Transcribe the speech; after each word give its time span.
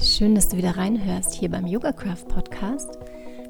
Schön, 0.00 0.36
dass 0.36 0.48
du 0.48 0.56
wieder 0.56 0.76
reinhörst 0.76 1.34
hier 1.34 1.50
beim 1.50 1.66
Yoga 1.66 1.92
Craft 1.92 2.28
Podcast, 2.28 2.98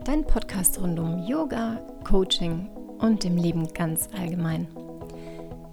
dein 0.04 0.24
Podcast 0.24 0.80
rund 0.80 0.98
um 0.98 1.26
Yoga, 1.26 1.78
Coaching 2.04 2.70
und 3.00 3.22
dem 3.22 3.36
Leben 3.36 3.68
ganz 3.74 4.08
allgemein. 4.18 4.66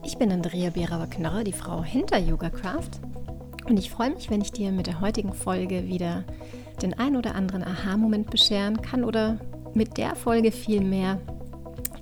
Ich 0.03 0.17
bin 0.17 0.33
Andrea 0.33 0.71
Berauer-Knörrer, 0.71 1.45
die 1.45 1.53
Frau 1.53 1.81
hinter 1.81 2.17
Yoga 2.17 2.49
Craft 2.49 2.99
und 3.69 3.77
ich 3.77 3.89
freue 3.89 4.11
mich, 4.11 4.29
wenn 4.29 4.41
ich 4.41 4.51
dir 4.51 4.73
mit 4.73 4.87
der 4.87 4.99
heutigen 4.99 5.31
Folge 5.31 5.87
wieder 5.87 6.25
den 6.81 6.93
ein 6.99 7.15
oder 7.15 7.35
anderen 7.35 7.63
Aha-Moment 7.63 8.29
bescheren 8.29 8.81
kann 8.81 9.05
oder 9.05 9.37
mit 9.73 9.97
der 9.97 10.13
Folge 10.15 10.51
vielmehr 10.51 11.21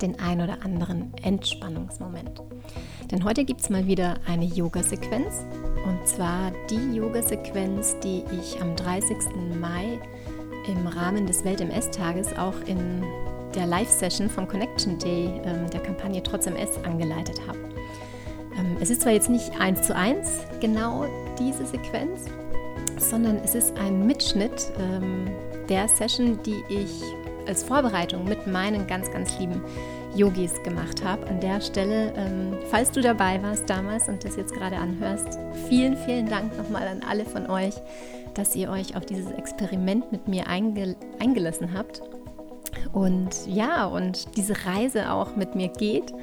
den 0.01 0.19
ein 0.19 0.41
oder 0.41 0.63
anderen 0.65 1.13
Entspannungsmoment. 1.21 2.41
Denn 3.11 3.23
heute 3.23 3.45
gibt 3.45 3.61
es 3.61 3.69
mal 3.69 3.85
wieder 3.85 4.15
eine 4.25 4.45
Yoga-Sequenz 4.45 5.45
und 5.85 6.07
zwar 6.07 6.51
die 6.69 6.95
Yoga-Sequenz, 6.97 7.97
die 7.99 8.23
ich 8.39 8.61
am 8.61 8.75
30. 8.75 9.17
Mai 9.59 9.99
im 10.67 10.87
Rahmen 10.87 11.25
des 11.25 11.43
Welt-MS-Tages 11.43 12.37
auch 12.37 12.55
in 12.65 13.03
der 13.53 13.67
Live-Session 13.67 14.29
vom 14.29 14.47
Connection 14.47 14.97
Day 14.97 15.41
ähm, 15.43 15.69
der 15.69 15.81
Kampagne 15.81 16.23
Trotz 16.23 16.47
MS 16.47 16.79
angeleitet 16.83 17.39
habe. 17.47 17.59
Ähm, 18.57 18.77
es 18.79 18.89
ist 18.89 19.01
zwar 19.01 19.11
jetzt 19.11 19.29
nicht 19.29 19.59
eins 19.59 19.83
zu 19.83 19.95
eins 19.95 20.39
genau 20.59 21.05
diese 21.37 21.65
Sequenz, 21.65 22.25
sondern 22.97 23.37
es 23.43 23.55
ist 23.55 23.77
ein 23.77 24.05
Mitschnitt 24.05 24.71
ähm, 24.79 25.27
der 25.69 25.87
Session, 25.87 26.39
die 26.43 26.63
ich 26.69 27.03
als 27.47 27.63
Vorbereitung 27.63 28.23
mit 28.23 28.47
meinen 28.47 28.87
ganz, 28.87 29.11
ganz 29.11 29.37
lieben 29.37 29.61
Yogis 30.15 30.61
gemacht 30.63 31.03
habe. 31.03 31.25
An 31.27 31.39
der 31.39 31.61
Stelle, 31.61 32.13
ähm, 32.15 32.57
falls 32.69 32.91
du 32.91 33.01
dabei 33.01 33.41
warst 33.41 33.69
damals 33.69 34.07
und 34.07 34.23
das 34.23 34.35
jetzt 34.35 34.53
gerade 34.53 34.77
anhörst, 34.77 35.39
vielen, 35.69 35.97
vielen 35.97 36.27
Dank 36.27 36.55
nochmal 36.57 36.87
an 36.87 37.01
alle 37.07 37.25
von 37.25 37.49
euch, 37.49 37.73
dass 38.33 38.55
ihr 38.55 38.69
euch 38.69 38.95
auf 38.95 39.05
dieses 39.05 39.31
Experiment 39.31 40.11
mit 40.11 40.27
mir 40.27 40.47
einge 40.47 40.95
eingelassen 41.19 41.73
habt. 41.73 42.01
Und 42.91 43.47
ja, 43.47 43.85
und 43.85 44.37
diese 44.37 44.65
Reise 44.65 45.11
auch 45.11 45.35
mit 45.35 45.55
mir 45.55 45.69
geht 45.69 46.13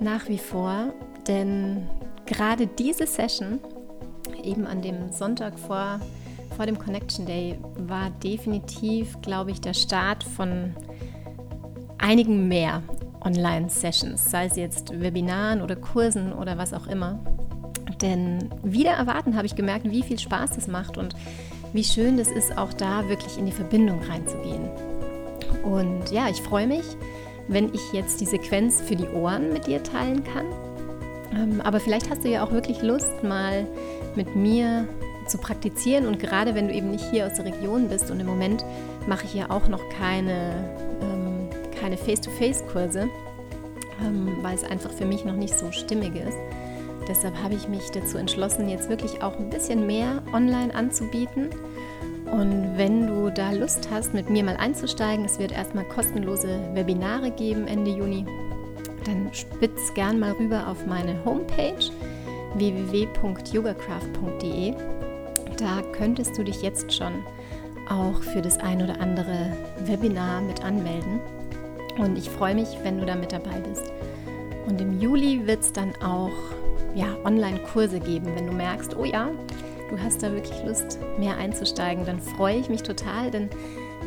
nach 0.00 0.28
wie 0.28 0.38
vor, 0.38 0.92
denn 1.26 1.88
gerade 2.26 2.66
diese 2.66 3.06
Session, 3.06 3.60
eben 4.42 4.66
an 4.66 4.82
dem 4.82 5.10
Sonntag 5.10 5.58
vor, 5.58 6.00
vor 6.56 6.66
dem 6.66 6.78
Connection 6.78 7.26
Day, 7.26 7.58
war 7.76 8.10
definitiv, 8.22 9.20
glaube 9.22 9.50
ich, 9.50 9.60
der 9.60 9.74
Start 9.74 10.22
von 10.22 10.74
einigen 11.98 12.48
mehr. 12.48 12.82
Online-Sessions, 13.22 14.30
sei 14.30 14.46
es 14.46 14.56
jetzt 14.56 15.00
Webinaren 15.00 15.62
oder 15.62 15.76
Kursen 15.76 16.32
oder 16.32 16.58
was 16.58 16.72
auch 16.72 16.86
immer. 16.86 17.18
Denn 18.00 18.50
wieder 18.62 18.92
erwarten 18.92 19.36
habe 19.36 19.46
ich 19.46 19.56
gemerkt, 19.56 19.90
wie 19.90 20.02
viel 20.02 20.18
Spaß 20.18 20.50
das 20.52 20.68
macht 20.68 20.98
und 20.98 21.14
wie 21.72 21.84
schön 21.84 22.16
das 22.16 22.28
ist, 22.28 22.56
auch 22.56 22.72
da 22.72 23.08
wirklich 23.08 23.38
in 23.38 23.46
die 23.46 23.52
Verbindung 23.52 24.00
reinzugehen. 24.02 24.68
Und 25.64 26.10
ja, 26.10 26.28
ich 26.28 26.40
freue 26.40 26.66
mich, 26.66 26.84
wenn 27.48 27.72
ich 27.74 27.92
jetzt 27.92 28.20
die 28.20 28.26
Sequenz 28.26 28.80
für 28.80 28.96
die 28.96 29.08
Ohren 29.08 29.52
mit 29.52 29.66
dir 29.66 29.82
teilen 29.82 30.22
kann. 30.24 30.46
Ähm, 31.32 31.60
aber 31.60 31.80
vielleicht 31.80 32.10
hast 32.10 32.24
du 32.24 32.28
ja 32.28 32.44
auch 32.44 32.52
wirklich 32.52 32.82
Lust, 32.82 33.22
mal 33.22 33.66
mit 34.14 34.34
mir 34.36 34.86
zu 35.26 35.38
praktizieren. 35.38 36.06
Und 36.06 36.18
gerade 36.18 36.54
wenn 36.54 36.68
du 36.68 36.74
eben 36.74 36.90
nicht 36.90 37.04
hier 37.10 37.26
aus 37.26 37.34
der 37.34 37.44
Region 37.44 37.88
bist 37.88 38.10
und 38.10 38.20
im 38.20 38.26
Moment 38.26 38.64
mache 39.06 39.24
ich 39.24 39.34
ja 39.34 39.50
auch 39.50 39.68
noch 39.68 39.82
keine 39.90 40.52
keine 41.88 41.96
Face-to-Face-Kurse, 41.96 43.08
ähm, 44.04 44.36
weil 44.42 44.54
es 44.54 44.64
einfach 44.64 44.92
für 44.92 45.06
mich 45.06 45.24
noch 45.24 45.36
nicht 45.36 45.58
so 45.58 45.72
stimmig 45.72 46.14
ist. 46.16 46.36
Deshalb 47.08 47.42
habe 47.42 47.54
ich 47.54 47.66
mich 47.66 47.90
dazu 47.90 48.18
entschlossen, 48.18 48.68
jetzt 48.68 48.90
wirklich 48.90 49.22
auch 49.22 49.38
ein 49.38 49.48
bisschen 49.48 49.86
mehr 49.86 50.22
online 50.34 50.74
anzubieten. 50.74 51.48
Und 52.30 52.76
wenn 52.76 53.06
du 53.06 53.30
da 53.30 53.52
Lust 53.52 53.88
hast, 53.90 54.12
mit 54.12 54.28
mir 54.28 54.44
mal 54.44 54.58
einzusteigen, 54.58 55.24
es 55.24 55.38
wird 55.38 55.50
erstmal 55.50 55.84
kostenlose 55.84 56.60
Webinare 56.74 57.30
geben 57.30 57.66
Ende 57.66 57.90
Juni, 57.90 58.26
dann 59.06 59.30
spitz 59.32 59.94
gern 59.94 60.20
mal 60.20 60.32
rüber 60.32 60.68
auf 60.68 60.84
meine 60.84 61.24
Homepage 61.24 61.90
www.yogacraft.de. 62.54 64.74
Da 65.56 65.80
könntest 65.92 66.36
du 66.36 66.44
dich 66.44 66.60
jetzt 66.60 66.92
schon 66.92 67.24
auch 67.88 68.20
für 68.20 68.42
das 68.42 68.58
ein 68.58 68.82
oder 68.82 69.00
andere 69.00 69.56
Webinar 69.86 70.42
mit 70.42 70.62
anmelden. 70.62 71.20
Und 71.98 72.16
ich 72.16 72.30
freue 72.30 72.54
mich, 72.54 72.68
wenn 72.82 72.98
du 72.98 73.06
da 73.06 73.14
mit 73.16 73.32
dabei 73.32 73.60
bist. 73.60 73.92
Und 74.66 74.80
im 74.80 75.00
Juli 75.00 75.46
wird 75.46 75.60
es 75.60 75.72
dann 75.72 75.94
auch 76.02 76.30
ja, 76.94 77.16
Online-Kurse 77.24 78.00
geben. 78.00 78.26
Wenn 78.34 78.46
du 78.46 78.52
merkst, 78.52 78.96
oh 78.96 79.04
ja, 79.04 79.30
du 79.90 79.98
hast 79.98 80.22
da 80.22 80.32
wirklich 80.32 80.62
Lust, 80.64 80.98
mehr 81.18 81.36
einzusteigen, 81.36 82.04
dann 82.04 82.20
freue 82.20 82.58
ich 82.58 82.68
mich 82.68 82.82
total. 82.82 83.30
Denn 83.30 83.50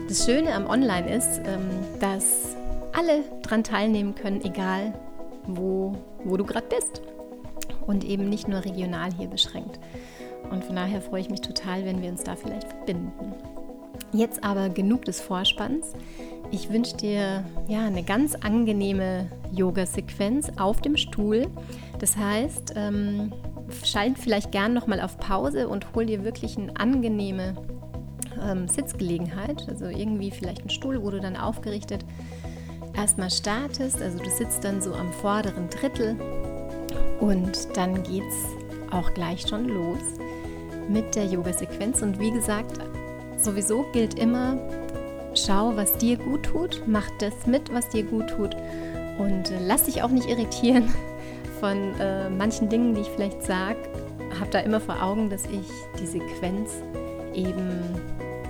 das 0.08 0.26
Schöne 0.26 0.54
am 0.54 0.68
Online 0.68 1.16
ist, 1.16 1.42
ähm, 1.46 1.70
dass 2.00 2.56
alle 2.94 3.24
dran 3.44 3.64
teilnehmen 3.64 4.16
können, 4.16 4.42
egal 4.44 4.94
wo, 5.46 5.96
wo 6.24 6.38
du 6.38 6.46
gerade 6.46 6.68
bist. 6.68 7.02
Und 7.88 8.04
eben 8.04 8.30
nicht 8.30 8.48
nur 8.48 8.64
regional 8.64 9.12
hier 9.12 9.28
beschränkt. 9.28 9.80
Und 10.50 10.64
von 10.64 10.76
daher 10.76 11.02
freue 11.02 11.22
ich 11.22 11.30
mich 11.30 11.42
total, 11.42 11.86
wenn 11.86 12.02
wir 12.02 12.10
uns 12.10 12.24
da 12.24 12.36
vielleicht 12.36 12.68
verbinden. 12.68 13.34
Jetzt 14.14 14.44
aber 14.44 14.70
genug 14.70 15.06
des 15.06 15.22
Vorspanns. 15.22 15.94
Ich 16.52 16.70
wünsche 16.70 16.98
dir 16.98 17.46
ja 17.68 17.86
eine 17.86 18.04
ganz 18.04 18.36
angenehme 18.36 19.28
Yoga-Sequenz 19.54 20.52
auf 20.58 20.82
dem 20.82 20.98
Stuhl. 20.98 21.48
Das 22.00 22.18
heißt, 22.18 22.74
ähm, 22.76 23.32
schalt 23.86 24.18
vielleicht 24.18 24.52
gern 24.52 24.74
nochmal 24.74 25.00
auf 25.00 25.18
Pause 25.18 25.70
und 25.70 25.96
hol 25.96 26.06
dir 26.06 26.26
wirklich 26.26 26.58
eine 26.58 26.76
angenehme 26.78 27.56
ähm, 28.44 28.68
Sitzgelegenheit. 28.68 29.66
Also 29.70 29.86
irgendwie 29.86 30.30
vielleicht 30.30 30.60
einen 30.60 30.70
Stuhl, 30.70 31.02
wo 31.02 31.10
du 31.10 31.22
dann 31.22 31.38
aufgerichtet 31.38 32.04
erstmal 32.94 33.30
startest. 33.30 34.02
Also 34.02 34.20
du 34.20 34.30
sitzt 34.30 34.66
dann 34.66 34.82
so 34.82 34.94
am 34.94 35.12
vorderen 35.14 35.70
Drittel 35.70 36.18
und 37.22 37.68
dann 37.76 38.04
geht 38.04 38.24
es 38.28 38.94
auch 38.94 39.14
gleich 39.14 39.48
schon 39.48 39.70
los 39.70 40.00
mit 40.90 41.16
der 41.16 41.26
Yoga-Sequenz. 41.26 42.02
Und 42.02 42.20
wie 42.20 42.32
gesagt, 42.32 42.78
sowieso 43.38 43.86
gilt 43.94 44.20
immer, 44.20 44.58
Schau, 45.34 45.76
was 45.76 45.94
dir 45.94 46.18
gut 46.18 46.44
tut, 46.44 46.84
mach 46.86 47.10
das 47.20 47.48
mit, 47.48 47.74
was 47.74 47.90
dir 47.90 48.04
gut 48.04 48.30
tut 48.30 48.56
und 49.18 49.52
äh, 49.52 49.60
lass 49.66 49.84
dich 49.84 50.04
auch 50.04 50.10
nicht 50.10 50.30
irritieren 50.30 50.94
von 51.60 52.00
äh, 52.00 52.30
manchen 52.30 52.70
Dingen, 52.70 52.96
die 52.96 53.02
ich 53.02 53.10
vielleicht 53.10 53.44
sage. 53.44 53.78
Hab 54.40 54.52
da 54.52 54.60
immer 54.60 54.80
vor 54.80 55.02
Augen, 55.02 55.30
dass 55.30 55.46
ich 55.46 55.68
die 56.00 56.08
Sequenz 56.08 56.72
eben 57.34 57.80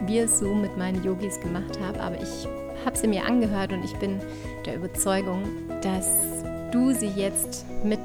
wie 0.06 0.20
es 0.20 0.40
so 0.40 0.54
mit 0.54 0.78
meinen 0.78 1.04
Yogis 1.04 1.40
gemacht 1.40 1.80
habe, 1.80 2.00
aber 2.02 2.16
ich 2.22 2.48
habe 2.86 2.98
sie 2.98 3.08
mir 3.08 3.26
angehört 3.26 3.72
und 3.72 3.84
ich 3.84 3.96
bin 3.98 4.20
der 4.66 4.76
Überzeugung, 4.76 5.44
dass 5.82 6.10
du 6.72 6.92
sie 6.92 7.12
jetzt 7.16 7.66
mit 7.84 8.00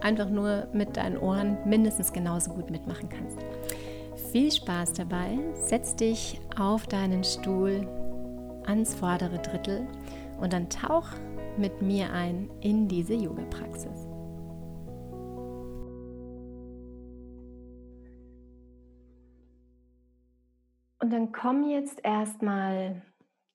einfach 0.00 0.28
nur 0.28 0.66
mit 0.72 0.96
deinen 0.96 1.18
Ohren 1.18 1.56
mindestens 1.64 2.12
genauso 2.12 2.52
gut 2.52 2.70
mitmachen 2.70 3.08
kannst. 3.08 3.38
Viel 4.32 4.50
Spaß 4.50 4.94
dabei. 4.94 5.38
Setz 5.66 5.96
dich 5.96 6.40
auf 6.58 6.86
deinen 6.86 7.24
Stuhl, 7.24 7.86
ans 8.66 8.94
vordere 8.94 9.38
Drittel 9.38 9.86
und 10.40 10.52
dann 10.52 10.68
tauch 10.70 11.08
mit 11.56 11.82
mir 11.82 12.12
ein 12.12 12.50
in 12.60 12.88
diese 12.88 13.14
Yoga-Praxis. 13.14 14.06
Und 21.00 21.10
dann 21.10 21.32
komm 21.32 21.68
jetzt 21.68 22.00
erstmal 22.02 23.02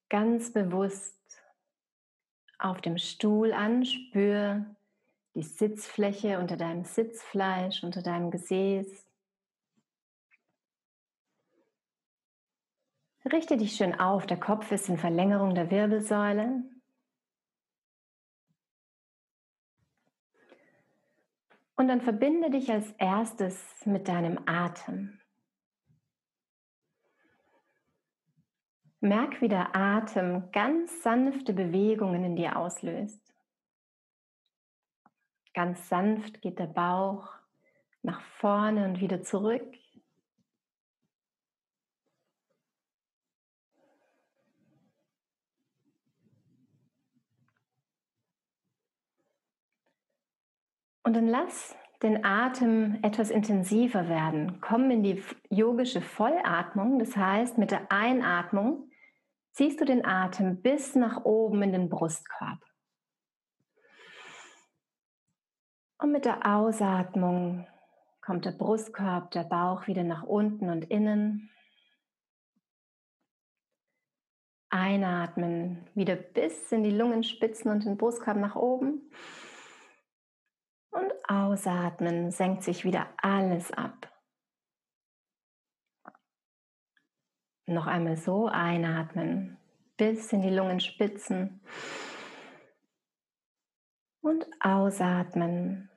ganz 0.09 0.53
bewusst 0.53 1.17
auf 2.59 2.79
dem 2.81 2.97
Stuhl 2.97 3.53
an, 3.53 3.85
spür 3.85 4.65
die 5.33 5.43
Sitzfläche 5.43 6.39
unter 6.39 6.57
deinem 6.57 6.83
Sitzfleisch, 6.83 7.83
unter 7.83 8.01
deinem 8.01 8.29
Gesäß. 8.29 9.08
Richte 13.31 13.57
dich 13.57 13.75
schön 13.75 13.99
auf, 13.99 14.25
der 14.25 14.39
Kopf 14.39 14.71
ist 14.71 14.89
in 14.89 14.97
Verlängerung 14.97 15.53
der 15.53 15.69
Wirbelsäule. 15.69 16.63
Und 21.75 21.87
dann 21.87 22.01
verbinde 22.01 22.49
dich 22.49 22.71
als 22.71 22.91
erstes 22.97 23.85
mit 23.85 24.07
deinem 24.07 24.39
Atem. 24.47 25.19
Merk, 28.99 29.39
wie 29.41 29.47
der 29.47 29.75
Atem 29.75 30.51
ganz 30.51 31.03
sanfte 31.03 31.53
Bewegungen 31.53 32.25
in 32.25 32.35
dir 32.35 32.57
auslöst. 32.57 33.21
Ganz 35.53 35.87
sanft 35.87 36.41
geht 36.41 36.59
der 36.59 36.67
Bauch 36.67 37.29
nach 38.01 38.21
vorne 38.21 38.85
und 38.85 38.99
wieder 38.99 39.21
zurück. 39.21 39.78
Und 51.09 51.15
dann 51.15 51.27
lass 51.27 51.75
den 52.03 52.23
Atem 52.23 52.99
etwas 53.01 53.31
intensiver 53.31 54.07
werden. 54.07 54.61
Komm 54.61 54.91
in 54.91 55.01
die 55.01 55.23
yogische 55.49 56.01
Vollatmung. 56.01 56.99
Das 56.99 57.17
heißt, 57.17 57.57
mit 57.57 57.71
der 57.71 57.91
Einatmung 57.91 58.91
ziehst 59.53 59.81
du 59.81 59.85
den 59.85 60.05
Atem 60.05 60.61
bis 60.61 60.93
nach 60.93 61.25
oben 61.25 61.63
in 61.63 61.71
den 61.71 61.89
Brustkorb. 61.89 62.59
Und 65.97 66.11
mit 66.11 66.25
der 66.25 66.45
Ausatmung 66.45 67.65
kommt 68.21 68.45
der 68.45 68.51
Brustkorb, 68.51 69.31
der 69.31 69.45
Bauch 69.45 69.87
wieder 69.87 70.03
nach 70.03 70.21
unten 70.21 70.69
und 70.69 70.91
innen. 70.91 71.49
Einatmen, 74.69 75.89
wieder 75.95 76.15
bis 76.15 76.71
in 76.71 76.83
die 76.83 76.95
Lungenspitzen 76.95 77.71
und 77.71 77.83
den 77.83 77.97
Brustkorb 77.97 78.37
nach 78.37 78.55
oben. 78.55 79.09
Ausatmen, 81.29 82.31
senkt 82.31 82.63
sich 82.63 82.83
wieder 82.83 83.07
alles 83.17 83.71
ab. 83.71 84.11
Noch 87.67 87.85
einmal 87.85 88.17
so 88.17 88.47
einatmen, 88.47 89.59
bis 89.95 90.33
in 90.33 90.41
die 90.41 90.49
Lungenspitzen. 90.49 91.61
Und 94.21 94.47
ausatmen, 94.59 95.91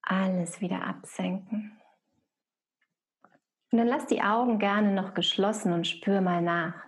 alles 0.00 0.60
wieder 0.60 0.84
absenken. 0.86 1.80
Und 3.72 3.78
dann 3.78 3.88
lass 3.88 4.06
die 4.06 4.22
Augen 4.22 4.60
gerne 4.60 4.94
noch 4.94 5.14
geschlossen 5.14 5.72
und 5.72 5.88
spür 5.88 6.20
mal 6.20 6.40
nach. 6.40 6.85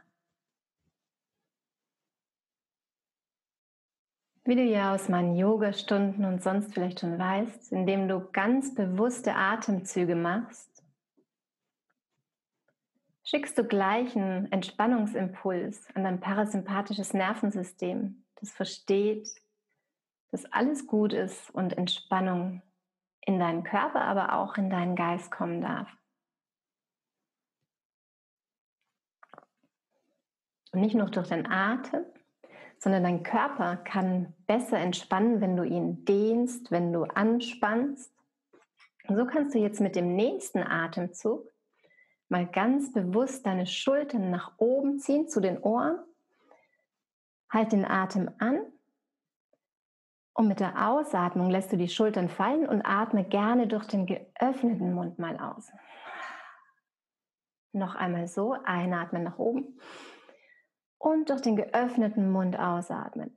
Wie 4.49 4.57
du 4.57 4.63
ja 4.63 4.95
aus 4.95 5.11
meinen 5.11 5.37
Yoga-Stunden 5.37 6.25
und 6.25 6.43
sonst 6.43 6.73
vielleicht 6.73 7.01
schon 7.01 7.19
weißt, 7.19 7.71
indem 7.71 8.09
du 8.09 8.31
ganz 8.33 8.75
bewusste 8.75 9.35
Atemzüge 9.35 10.15
machst, 10.15 10.83
schickst 13.25 13.59
du 13.59 13.65
gleich 13.65 14.17
einen 14.17 14.51
Entspannungsimpuls 14.51 15.95
an 15.95 16.05
dein 16.05 16.21
parasympathisches 16.21 17.13
Nervensystem, 17.13 18.25
das 18.37 18.51
versteht, 18.51 19.29
dass 20.31 20.47
alles 20.47 20.87
gut 20.87 21.13
ist 21.13 21.51
und 21.51 21.77
Entspannung 21.77 22.63
in 23.21 23.39
deinen 23.39 23.65
Körper, 23.65 24.01
aber 24.01 24.33
auch 24.33 24.57
in 24.57 24.71
deinen 24.71 24.97
Geist 24.97 25.31
kommen 25.31 25.61
darf. 25.61 25.95
Und 30.73 30.81
nicht 30.81 30.95
nur 30.95 31.11
durch 31.11 31.29
den 31.29 31.47
Atem, 31.47 32.07
sondern 32.79 33.03
dein 33.03 33.23
Körper 33.23 33.77
kann 33.77 34.35
besser 34.47 34.79
entspannen, 34.79 35.41
wenn 35.41 35.57
du 35.57 35.65
ihn 35.65 36.05
dehnst, 36.05 36.71
wenn 36.71 36.93
du 36.93 37.05
anspannst. 37.05 38.13
Und 39.09 39.17
so 39.17 39.27
kannst 39.27 39.55
du 39.55 39.59
jetzt 39.59 39.81
mit 39.81 39.97
dem 39.97 40.15
nächsten 40.15 40.63
Atemzug 40.63 41.51
mal 42.29 42.47
ganz 42.47 42.93
bewusst 42.93 43.47
deine 43.47 43.67
Schultern 43.67 44.31
nach 44.31 44.53
oben 44.59 44.99
ziehen 44.99 45.29
zu 45.29 45.41
den 45.41 45.59
Ohren. 45.59 45.99
Halt 47.51 47.73
den 47.73 47.87
Atem 47.87 48.31
an 48.39 48.61
und 50.35 50.47
mit 50.47 50.61
der 50.61 50.89
Ausatmung 50.89 51.51
lässt 51.51 51.73
du 51.73 51.77
die 51.77 51.89
Schultern 51.89 52.29
fallen 52.29 52.69
und 52.69 52.83
atme 52.83 53.25
gerne 53.25 53.67
durch 53.67 53.87
den 53.87 54.07
geöffneten 54.07 54.93
Mund 54.93 55.19
mal 55.19 55.37
aus. 55.39 55.73
Noch 57.73 57.95
einmal 57.95 58.29
so, 58.29 58.55
einatmen 58.65 59.25
nach 59.25 59.39
oben 59.39 59.79
und 60.99 61.31
durch 61.31 61.41
den 61.41 61.57
geöffneten 61.57 62.31
Mund 62.31 62.59
ausatmen. 62.59 63.37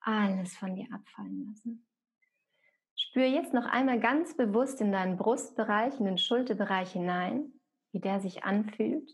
Alles 0.00 0.56
von 0.56 0.74
dir 0.74 0.86
abfallen 0.92 1.46
lassen. 1.46 1.86
Spür 2.96 3.26
jetzt 3.26 3.54
noch 3.54 3.66
einmal 3.66 4.00
ganz 4.00 4.36
bewusst 4.36 4.80
in 4.80 4.92
deinen 4.92 5.16
Brustbereich, 5.16 5.98
in 5.98 6.06
den 6.06 6.18
Schulterbereich 6.18 6.92
hinein, 6.92 7.52
wie 7.92 8.00
der 8.00 8.20
sich 8.20 8.44
anfühlt. 8.44 9.12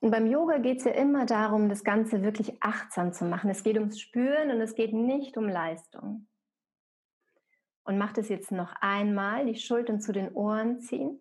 Und 0.00 0.12
beim 0.12 0.26
Yoga 0.26 0.58
geht 0.58 0.78
es 0.78 0.84
ja 0.84 0.92
immer 0.92 1.26
darum, 1.26 1.68
das 1.68 1.82
Ganze 1.82 2.22
wirklich 2.22 2.62
achtsam 2.62 3.12
zu 3.12 3.24
machen. 3.24 3.50
Es 3.50 3.64
geht 3.64 3.76
ums 3.76 4.00
Spüren 4.00 4.50
und 4.50 4.60
es 4.60 4.74
geht 4.74 4.92
nicht 4.92 5.36
um 5.36 5.48
Leistung. 5.48 6.28
Und 7.82 7.98
mach 7.98 8.12
das 8.12 8.28
jetzt 8.28 8.52
noch 8.52 8.74
einmal, 8.80 9.46
die 9.46 9.56
Schultern 9.56 10.00
zu 10.00 10.12
den 10.12 10.32
Ohren 10.34 10.78
ziehen. 10.80 11.20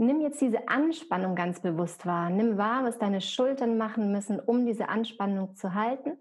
Nimm 0.00 0.22
jetzt 0.22 0.40
diese 0.40 0.66
Anspannung 0.66 1.34
ganz 1.34 1.60
bewusst 1.60 2.06
wahr. 2.06 2.30
Nimm 2.30 2.56
wahr, 2.56 2.84
was 2.84 2.98
deine 2.98 3.20
Schultern 3.20 3.76
machen 3.76 4.10
müssen, 4.12 4.40
um 4.40 4.64
diese 4.64 4.88
Anspannung 4.88 5.56
zu 5.56 5.74
halten. 5.74 6.16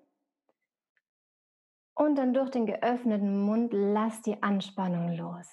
Und 1.93 2.15
dann 2.17 2.33
durch 2.33 2.49
den 2.49 2.65
geöffneten 2.65 3.39
Mund 3.39 3.71
lass 3.71 4.21
die 4.21 4.43
Anspannung 4.43 5.15
los. 5.15 5.47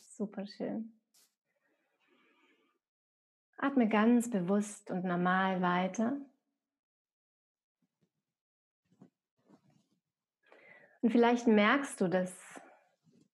Super 0.00 0.46
schön. 0.46 1.00
Atme 3.56 3.88
ganz 3.88 4.28
bewusst 4.28 4.90
und 4.90 5.04
normal 5.04 5.62
weiter. 5.62 6.18
Und 11.00 11.10
vielleicht 11.10 11.46
merkst 11.46 11.98
du, 12.02 12.08
dass 12.08 12.47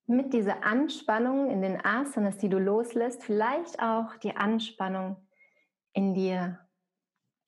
mit 0.07 0.33
dieser 0.33 0.65
Anspannung 0.65 1.51
in 1.51 1.63
den 1.63 1.85
Asanas, 1.85 2.37
die 2.37 2.49
du 2.49 2.59
loslässt, 2.59 3.25
vielleicht 3.25 3.81
auch 3.81 4.17
die 4.17 4.37
Anspannung 4.37 5.17
in 5.93 6.15
dir 6.15 6.59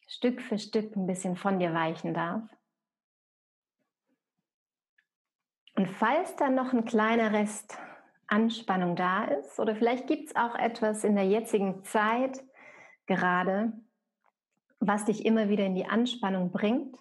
Stück 0.06 0.40
für 0.40 0.58
Stück 0.58 0.96
ein 0.96 1.06
bisschen 1.06 1.36
von 1.36 1.58
dir 1.58 1.74
weichen 1.74 2.14
darf. 2.14 2.42
Und 5.74 5.88
falls 5.88 6.36
dann 6.36 6.54
noch 6.54 6.72
ein 6.72 6.84
kleiner 6.84 7.32
Rest 7.32 7.78
Anspannung 8.28 8.96
da 8.96 9.24
ist, 9.24 9.60
oder 9.60 9.76
vielleicht 9.76 10.06
gibt 10.06 10.28
es 10.28 10.36
auch 10.36 10.54
etwas 10.56 11.04
in 11.04 11.14
der 11.14 11.26
jetzigen 11.26 11.84
Zeit, 11.84 12.42
gerade, 13.06 13.72
was 14.80 15.04
dich 15.04 15.24
immer 15.24 15.48
wieder 15.48 15.64
in 15.64 15.74
die 15.74 15.86
Anspannung 15.86 16.50
bringt. 16.50 16.96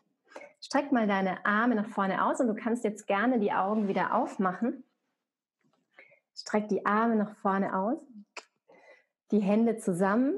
Streck 0.61 0.91
mal 0.91 1.07
deine 1.07 1.45
Arme 1.45 1.75
nach 1.75 1.87
vorne 1.87 2.25
aus 2.25 2.39
und 2.39 2.47
du 2.47 2.55
kannst 2.55 2.83
jetzt 2.83 3.07
gerne 3.07 3.39
die 3.39 3.53
Augen 3.53 3.87
wieder 3.87 4.13
aufmachen. 4.13 4.84
Streck 6.35 6.67
die 6.67 6.85
Arme 6.85 7.15
nach 7.15 7.35
vorne 7.37 7.77
aus, 7.77 7.97
die 9.31 9.39
Hände 9.39 9.77
zusammen. 9.77 10.35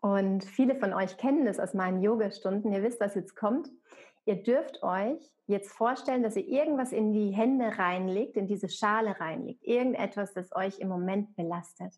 Und 0.00 0.44
viele 0.44 0.76
von 0.76 0.92
euch 0.92 1.16
kennen 1.16 1.44
das 1.44 1.58
aus 1.58 1.74
meinen 1.74 2.02
Yoga-Stunden. 2.02 2.72
Ihr 2.72 2.82
wisst, 2.82 3.00
was 3.00 3.14
jetzt 3.14 3.34
kommt. 3.34 3.70
Ihr 4.26 4.42
dürft 4.42 4.82
euch 4.82 5.18
jetzt 5.46 5.72
vorstellen, 5.72 6.22
dass 6.22 6.36
ihr 6.36 6.46
irgendwas 6.46 6.92
in 6.92 7.12
die 7.12 7.30
Hände 7.30 7.78
reinlegt, 7.78 8.36
in 8.36 8.46
diese 8.46 8.68
Schale 8.68 9.18
reinlegt. 9.18 9.64
Irgendetwas, 9.64 10.34
das 10.34 10.54
euch 10.54 10.78
im 10.78 10.88
Moment 10.88 11.34
belastet 11.36 11.94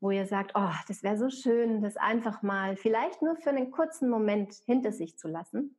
wo 0.00 0.10
ihr 0.10 0.26
sagt, 0.26 0.52
oh, 0.54 0.70
das 0.86 1.02
wäre 1.02 1.18
so 1.18 1.30
schön, 1.30 1.82
das 1.82 1.96
einfach 1.96 2.42
mal 2.42 2.76
vielleicht 2.76 3.22
nur 3.22 3.36
für 3.36 3.50
einen 3.50 3.70
kurzen 3.70 4.08
Moment 4.08 4.54
hinter 4.66 4.92
sich 4.92 5.18
zu 5.18 5.28
lassen. 5.28 5.76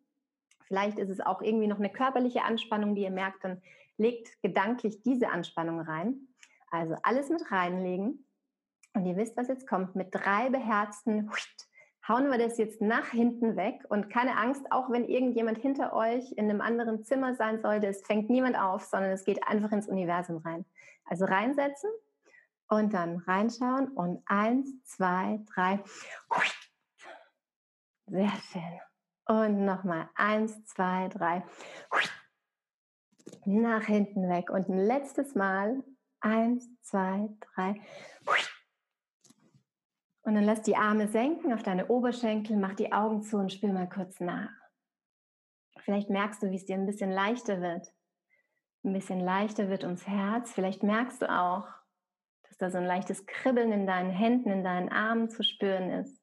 Vielleicht 0.65 0.99
ist 0.99 1.09
es 1.09 1.21
auch 1.21 1.41
irgendwie 1.41 1.67
noch 1.67 1.79
eine 1.79 1.91
körperliche 1.91 2.43
Anspannung, 2.43 2.95
die 2.95 3.03
ihr 3.03 3.11
merkt, 3.11 3.43
dann 3.43 3.61
legt 3.99 4.41
gedanklich 4.41 5.01
diese 5.03 5.29
Anspannung 5.29 5.81
rein. 5.81 6.27
Also 6.71 6.95
alles 7.03 7.29
mit 7.29 7.51
reinlegen. 7.51 8.25
Und 8.93 9.05
ihr 9.05 9.15
wisst, 9.15 9.37
was 9.37 9.47
jetzt 9.47 9.67
kommt. 9.67 9.95
Mit 9.95 10.09
drei 10.11 10.49
beherzten 10.49 11.29
hauen 12.07 12.31
wir 12.31 12.39
das 12.39 12.57
jetzt 12.57 12.81
nach 12.81 13.09
hinten 13.09 13.55
weg. 13.55 13.85
Und 13.89 14.09
keine 14.09 14.37
Angst, 14.37 14.71
auch 14.71 14.89
wenn 14.89 15.05
irgendjemand 15.05 15.59
hinter 15.59 15.93
euch 15.93 16.31
in 16.33 16.49
einem 16.49 16.61
anderen 16.61 17.03
Zimmer 17.03 17.35
sein 17.35 17.61
sollte, 17.61 17.87
es 17.87 18.01
fängt 18.05 18.29
niemand 18.29 18.57
auf, 18.57 18.83
sondern 18.83 19.11
es 19.11 19.23
geht 19.23 19.47
einfach 19.47 19.71
ins 19.71 19.87
Universum 19.87 20.37
rein. 20.37 20.65
Also 21.05 21.25
reinsetzen 21.25 21.91
und 22.67 22.93
dann 22.93 23.17
reinschauen 23.17 23.89
und 23.89 24.21
eins, 24.25 24.83
zwei, 24.83 25.39
drei. 25.53 25.83
Sehr 28.07 28.31
schön. 28.51 28.79
Und 29.27 29.65
nochmal 29.65 30.09
eins, 30.15 30.65
zwei, 30.65 31.07
drei. 31.09 31.43
Nach 33.49 33.83
hinten 33.83 34.29
weg. 34.29 34.49
Und 34.49 34.69
ein 34.69 34.77
letztes 34.77 35.35
Mal. 35.35 35.83
Eins, 36.21 36.69
zwei, 36.81 37.29
drei. 37.55 37.81
Und 40.23 40.35
dann 40.35 40.43
lass 40.43 40.61
die 40.61 40.75
Arme 40.75 41.07
senken 41.07 41.53
auf 41.53 41.63
deine 41.63 41.87
Oberschenkel, 41.87 42.57
mach 42.57 42.73
die 42.75 42.91
Augen 42.91 43.23
zu 43.23 43.37
und 43.37 43.53
spür 43.53 43.71
mal 43.71 43.87
kurz 43.87 44.19
nach. 44.19 44.51
Vielleicht 45.79 46.09
merkst 46.09 46.43
du, 46.43 46.51
wie 46.51 46.57
es 46.57 46.65
dir 46.65 46.75
ein 46.75 46.85
bisschen 46.85 47.11
leichter 47.11 47.61
wird. 47.61 47.87
Ein 48.83 48.93
bisschen 48.93 49.21
leichter 49.21 49.69
wird 49.69 49.83
ums 49.83 50.05
Herz. 50.05 50.51
Vielleicht 50.51 50.83
merkst 50.83 51.21
du 51.21 51.31
auch, 51.31 51.65
da 52.59 52.69
so 52.69 52.77
ein 52.77 52.85
leichtes 52.85 53.25
Kribbeln 53.25 53.71
in 53.71 53.87
deinen 53.87 54.11
Händen, 54.11 54.51
in 54.51 54.63
deinen 54.63 54.89
Armen 54.89 55.29
zu 55.29 55.43
spüren 55.43 55.89
ist. 55.89 56.18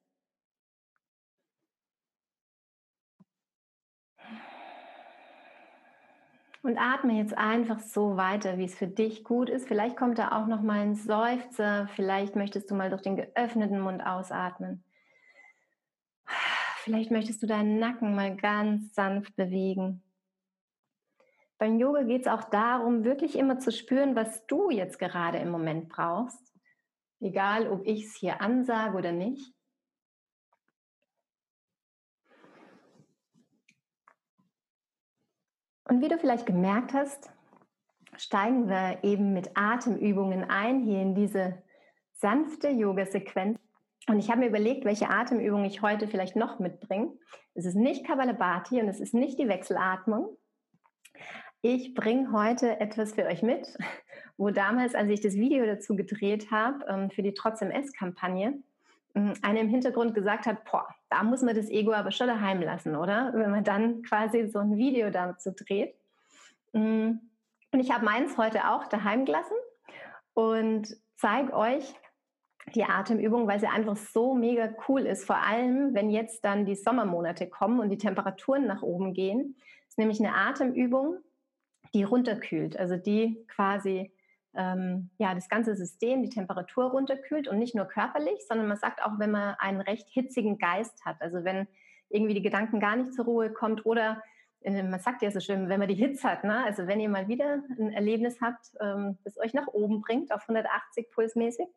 Und 6.67 6.77
atme 6.77 7.13
jetzt 7.13 7.37
einfach 7.37 7.79
so 7.79 8.17
weiter, 8.17 8.57
wie 8.57 8.65
es 8.65 8.75
für 8.75 8.87
dich 8.87 9.23
gut 9.23 9.49
ist. 9.49 9.69
Vielleicht 9.69 9.95
kommt 9.95 10.19
da 10.19 10.33
auch 10.33 10.47
noch 10.47 10.61
mal 10.61 10.81
ein 10.81 10.95
Seufzer. 10.95 11.87
Vielleicht 11.95 12.35
möchtest 12.35 12.69
du 12.69 12.75
mal 12.75 12.89
durch 12.89 13.01
den 13.01 13.15
geöffneten 13.15 13.79
Mund 13.79 14.05
ausatmen. 14.05 14.83
Vielleicht 16.83 17.09
möchtest 17.09 17.41
du 17.41 17.47
deinen 17.47 17.79
Nacken 17.79 18.15
mal 18.15 18.35
ganz 18.35 18.93
sanft 18.93 19.33
bewegen. 19.37 20.03
Beim 21.57 21.79
Yoga 21.79 22.03
geht 22.03 22.23
es 22.23 22.27
auch 22.27 22.43
darum, 22.43 23.05
wirklich 23.05 23.37
immer 23.37 23.59
zu 23.59 23.71
spüren, 23.71 24.17
was 24.17 24.45
du 24.47 24.69
jetzt 24.69 24.99
gerade 24.99 25.37
im 25.37 25.49
Moment 25.49 25.87
brauchst. 25.87 26.53
Egal, 27.21 27.69
ob 27.69 27.87
ich 27.87 28.07
es 28.07 28.15
hier 28.17 28.41
ansage 28.41 28.97
oder 28.97 29.13
nicht. 29.13 29.53
Und 35.87 36.01
wie 36.01 36.09
du 36.09 36.17
vielleicht 36.17 36.45
gemerkt 36.45 36.93
hast, 36.93 37.31
steigen 38.17 38.67
wir 38.67 38.99
eben 39.03 39.33
mit 39.33 39.51
Atemübungen 39.55 40.49
ein, 40.49 40.81
hier 40.81 41.01
in 41.01 41.15
diese 41.15 41.61
sanfte 42.13 42.69
Yoga-Sequenz. 42.69 43.57
Und 44.07 44.19
ich 44.19 44.29
habe 44.29 44.41
mir 44.41 44.47
überlegt, 44.47 44.85
welche 44.85 45.09
Atemübung 45.09 45.65
ich 45.65 45.81
heute 45.81 46.07
vielleicht 46.07 46.35
noch 46.35 46.59
mitbringe. 46.59 47.13
Es 47.53 47.65
ist 47.65 47.75
nicht 47.75 48.05
Kabalabhati 48.05 48.81
und 48.81 48.87
es 48.87 48.99
ist 48.99 49.13
nicht 49.13 49.39
die 49.39 49.47
Wechselatmung. 49.47 50.37
Ich 51.61 51.93
bringe 51.93 52.31
heute 52.31 52.79
etwas 52.79 53.13
für 53.13 53.25
euch 53.25 53.41
mit, 53.41 53.67
wo 54.37 54.49
damals, 54.49 54.93
als 54.93 55.09
ich 55.09 55.21
das 55.21 55.35
Video 55.35 55.65
dazu 55.65 55.95
gedreht 55.95 56.51
habe, 56.51 56.85
ähm, 56.87 57.11
für 57.11 57.23
die 57.23 57.33
Trotz 57.33 57.61
MS-Kampagne, 57.61 58.61
ähm, 59.15 59.33
eine 59.41 59.59
im 59.59 59.69
Hintergrund 59.69 60.13
gesagt 60.13 60.45
hat, 60.45 60.63
boah, 60.69 60.87
da 61.09 61.23
muss 61.23 61.41
man 61.41 61.55
das 61.55 61.69
Ego 61.69 61.93
aber 61.93 62.11
schon 62.11 62.27
daheim 62.27 62.61
lassen, 62.61 62.95
oder? 62.95 63.31
Wenn 63.33 63.51
man 63.51 63.63
dann 63.63 64.01
quasi 64.03 64.47
so 64.47 64.59
ein 64.59 64.77
Video 64.77 65.09
dazu 65.09 65.51
dreht. 65.51 65.95
Mm, 66.73 67.13
und 67.71 67.79
ich 67.79 67.91
habe 67.91 68.05
meins 68.05 68.37
heute 68.37 68.69
auch 68.69 68.87
daheim 68.87 69.25
gelassen 69.25 69.55
und 70.33 70.95
zeige 71.15 71.53
euch 71.53 71.93
die 72.75 72.83
Atemübung, 72.83 73.47
weil 73.47 73.59
sie 73.59 73.67
einfach 73.67 73.95
so 73.95 74.33
mega 74.33 74.69
cool 74.87 75.01
ist. 75.01 75.25
Vor 75.25 75.37
allem, 75.37 75.93
wenn 75.93 76.09
jetzt 76.09 76.43
dann 76.43 76.65
die 76.65 76.75
Sommermonate 76.75 77.47
kommen 77.47 77.79
und 77.79 77.89
die 77.89 77.97
Temperaturen 77.97 78.67
nach 78.67 78.81
oben 78.81 79.13
gehen. 79.13 79.55
Das 79.85 79.93
ist 79.93 79.97
nämlich 79.97 80.19
eine 80.19 80.35
Atemübung, 80.35 81.19
die 81.93 82.03
runterkühlt, 82.03 82.77
also 82.77 82.97
die 82.97 83.45
quasi 83.47 84.11
ähm, 84.57 85.09
ja, 85.17 85.33
das 85.33 85.49
ganze 85.49 85.75
System, 85.75 86.23
die 86.23 86.29
Temperatur 86.29 86.85
runterkühlt 86.91 87.47
und 87.47 87.59
nicht 87.59 87.75
nur 87.75 87.85
körperlich, 87.85 88.45
sondern 88.47 88.67
man 88.67 88.77
sagt 88.77 89.03
auch, 89.03 89.19
wenn 89.19 89.31
man 89.31 89.55
einen 89.59 89.81
recht 89.81 90.07
hitzigen 90.09 90.57
Geist 90.57 91.05
hat, 91.05 91.21
also 91.21 91.43
wenn 91.43 91.67
irgendwie 92.09 92.33
die 92.33 92.41
Gedanken 92.41 92.79
gar 92.79 92.95
nicht 92.95 93.13
zur 93.13 93.25
Ruhe 93.25 93.51
kommt 93.51 93.85
oder 93.85 94.21
man 94.65 94.99
sagt 94.99 95.21
ja 95.21 95.31
so 95.31 95.39
schön, 95.39 95.69
wenn 95.69 95.79
man 95.79 95.87
die 95.87 95.95
Hitze 95.95 96.27
hat, 96.27 96.43
ne? 96.43 96.63
also 96.65 96.87
wenn 96.87 96.99
ihr 96.99 97.09
mal 97.09 97.27
wieder 97.27 97.63
ein 97.79 97.93
Erlebnis 97.93 98.41
habt, 98.41 98.71
ähm, 98.81 99.17
das 99.23 99.37
euch 99.37 99.53
nach 99.53 99.67
oben 99.67 100.01
bringt 100.01 100.33
auf 100.33 100.41
180 100.41 101.11
pulsmäßig, 101.11 101.67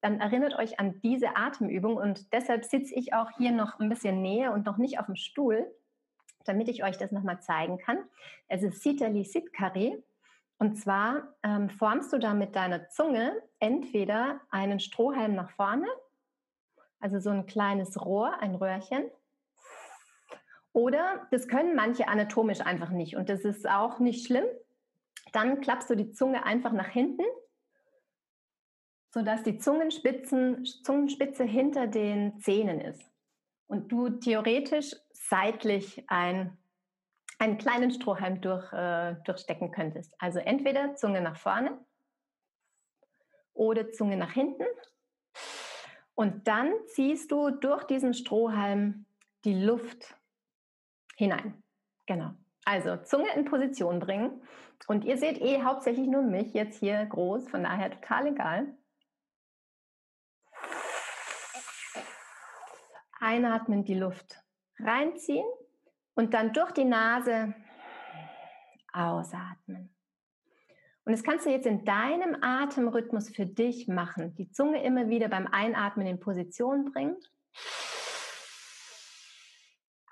dann 0.00 0.20
erinnert 0.20 0.56
euch 0.58 0.80
an 0.80 1.00
diese 1.02 1.36
Atemübung 1.36 1.96
und 1.96 2.32
deshalb 2.32 2.64
sitze 2.64 2.94
ich 2.94 3.12
auch 3.12 3.30
hier 3.36 3.52
noch 3.52 3.78
ein 3.78 3.88
bisschen 3.88 4.22
näher 4.22 4.52
und 4.52 4.64
noch 4.64 4.78
nicht 4.78 4.98
auf 4.98 5.06
dem 5.06 5.16
Stuhl, 5.16 5.66
damit 6.44 6.68
ich 6.68 6.84
euch 6.84 6.96
das 6.96 7.12
nochmal 7.12 7.40
zeigen 7.40 7.78
kann. 7.78 7.98
Es 8.48 8.62
ist 8.62 8.82
Sitali 8.82 9.24
Sitkari 9.24 10.02
und 10.60 10.76
zwar 10.76 11.34
ähm, 11.42 11.70
formst 11.70 12.12
du 12.12 12.18
da 12.18 12.34
mit 12.34 12.54
deiner 12.54 12.88
Zunge 12.90 13.42
entweder 13.60 14.42
einen 14.50 14.78
Strohhalm 14.78 15.34
nach 15.34 15.50
vorne, 15.52 15.88
also 17.00 17.18
so 17.18 17.30
ein 17.30 17.46
kleines 17.46 17.98
Rohr, 18.00 18.38
ein 18.40 18.54
Röhrchen, 18.54 19.10
oder 20.72 21.26
das 21.30 21.48
können 21.48 21.74
manche 21.74 22.08
anatomisch 22.08 22.60
einfach 22.60 22.90
nicht 22.90 23.16
und 23.16 23.30
das 23.30 23.40
ist 23.40 23.68
auch 23.68 24.00
nicht 24.00 24.26
schlimm. 24.26 24.44
Dann 25.32 25.62
klappst 25.62 25.88
du 25.88 25.96
die 25.96 26.12
Zunge 26.12 26.44
einfach 26.44 26.72
nach 26.72 26.88
hinten, 26.88 27.24
sodass 29.08 29.42
die 29.42 29.58
Zungenspitzen, 29.58 30.66
Zungenspitze 30.84 31.44
hinter 31.44 31.86
den 31.86 32.38
Zähnen 32.38 32.82
ist. 32.82 33.02
Und 33.66 33.90
du 33.90 34.10
theoretisch 34.10 34.94
seitlich 35.12 36.04
ein, 36.08 36.58
einen 37.40 37.56
kleinen 37.56 37.90
Strohhalm 37.90 38.40
durch, 38.42 38.70
äh, 38.72 39.16
durchstecken 39.24 39.70
könntest. 39.72 40.14
Also 40.18 40.38
entweder 40.38 40.94
Zunge 40.94 41.22
nach 41.22 41.38
vorne 41.38 41.78
oder 43.54 43.90
Zunge 43.92 44.18
nach 44.18 44.32
hinten. 44.32 44.64
Und 46.14 46.46
dann 46.46 46.72
ziehst 46.88 47.32
du 47.32 47.50
durch 47.50 47.84
diesen 47.84 48.12
Strohhalm 48.12 49.06
die 49.44 49.54
Luft 49.54 50.14
hinein. 51.16 51.62
Genau. 52.06 52.32
Also 52.66 52.98
Zunge 52.98 53.32
in 53.34 53.46
Position 53.46 54.00
bringen. 54.00 54.42
Und 54.86 55.06
ihr 55.06 55.16
seht 55.16 55.40
eh 55.40 55.62
hauptsächlich 55.62 56.08
nur 56.08 56.22
mich 56.22 56.52
jetzt 56.52 56.78
hier 56.78 57.06
groß, 57.06 57.48
von 57.48 57.62
daher 57.62 57.90
total 57.90 58.26
egal. 58.26 58.74
Einatmen, 63.18 63.84
die 63.84 63.94
Luft 63.94 64.42
reinziehen 64.78 65.44
und 66.20 66.34
dann 66.34 66.52
durch 66.52 66.70
die 66.72 66.84
Nase 66.84 67.54
ausatmen. 68.92 69.88
Und 71.06 71.12
das 71.12 71.22
kannst 71.22 71.46
du 71.46 71.50
jetzt 71.50 71.66
in 71.66 71.86
deinem 71.86 72.36
Atemrhythmus 72.42 73.30
für 73.30 73.46
dich 73.46 73.88
machen. 73.88 74.34
Die 74.34 74.50
Zunge 74.50 74.84
immer 74.84 75.08
wieder 75.08 75.28
beim 75.28 75.46
Einatmen 75.46 76.06
in 76.06 76.20
Position 76.20 76.92
bringen 76.92 77.16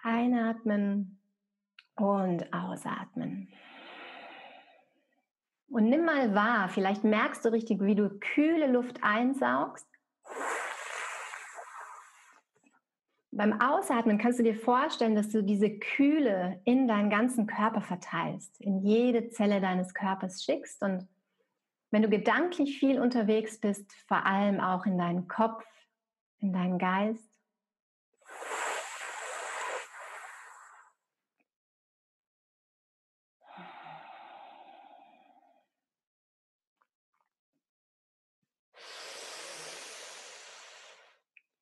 Einatmen 0.03 1.21
und 1.95 2.55
ausatmen. 2.55 3.53
Und 5.69 5.91
nimm 5.91 6.07
mal 6.07 6.35
wahr, 6.35 6.71
vielleicht 6.71 7.05
merkst 7.05 7.45
du 7.45 7.53
richtig, 7.53 7.83
wie 7.83 7.95
du 7.95 8.19
kühle 8.19 8.73
Luft 8.73 9.01
einsaugst. 9.03 9.87
Beim 13.39 13.61
Ausatmen 13.61 14.19
kannst 14.19 14.41
du 14.41 14.43
dir 14.43 14.57
vorstellen, 14.57 15.15
dass 15.15 15.29
du 15.29 15.45
diese 15.45 15.71
Kühle 15.71 16.61
in 16.65 16.89
deinen 16.89 17.09
ganzen 17.09 17.47
Körper 17.47 17.81
verteilst, 17.81 18.61
in 18.61 18.81
jede 18.81 19.29
Zelle 19.29 19.61
deines 19.61 19.95
Körpers 19.95 20.43
schickst. 20.43 20.83
Und 20.83 21.07
wenn 21.93 22.03
du 22.03 22.09
gedanklich 22.09 22.81
viel 22.81 23.01
unterwegs 23.01 23.61
bist, 23.61 23.93
vor 24.09 24.27
allem 24.27 24.59
auch 24.59 24.87
in 24.87 24.99
deinen 24.99 25.29
Kopf, 25.29 25.65
in 26.41 26.53
deinen 26.53 26.79
Geist, 26.81 27.31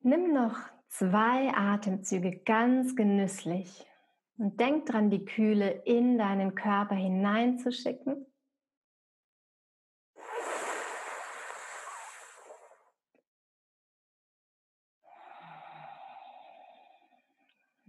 Nimm 0.01 0.33
noch 0.33 0.57
zwei 0.97 1.53
Atemzüge 1.53 2.39
ganz 2.39 2.95
genüsslich 2.95 3.85
und 4.37 4.59
denk 4.59 4.87
dran, 4.87 5.11
die 5.11 5.25
Kühle 5.25 5.69
in 5.85 6.17
deinen 6.17 6.55
Körper 6.55 6.95
hineinzuschicken. 6.95 8.25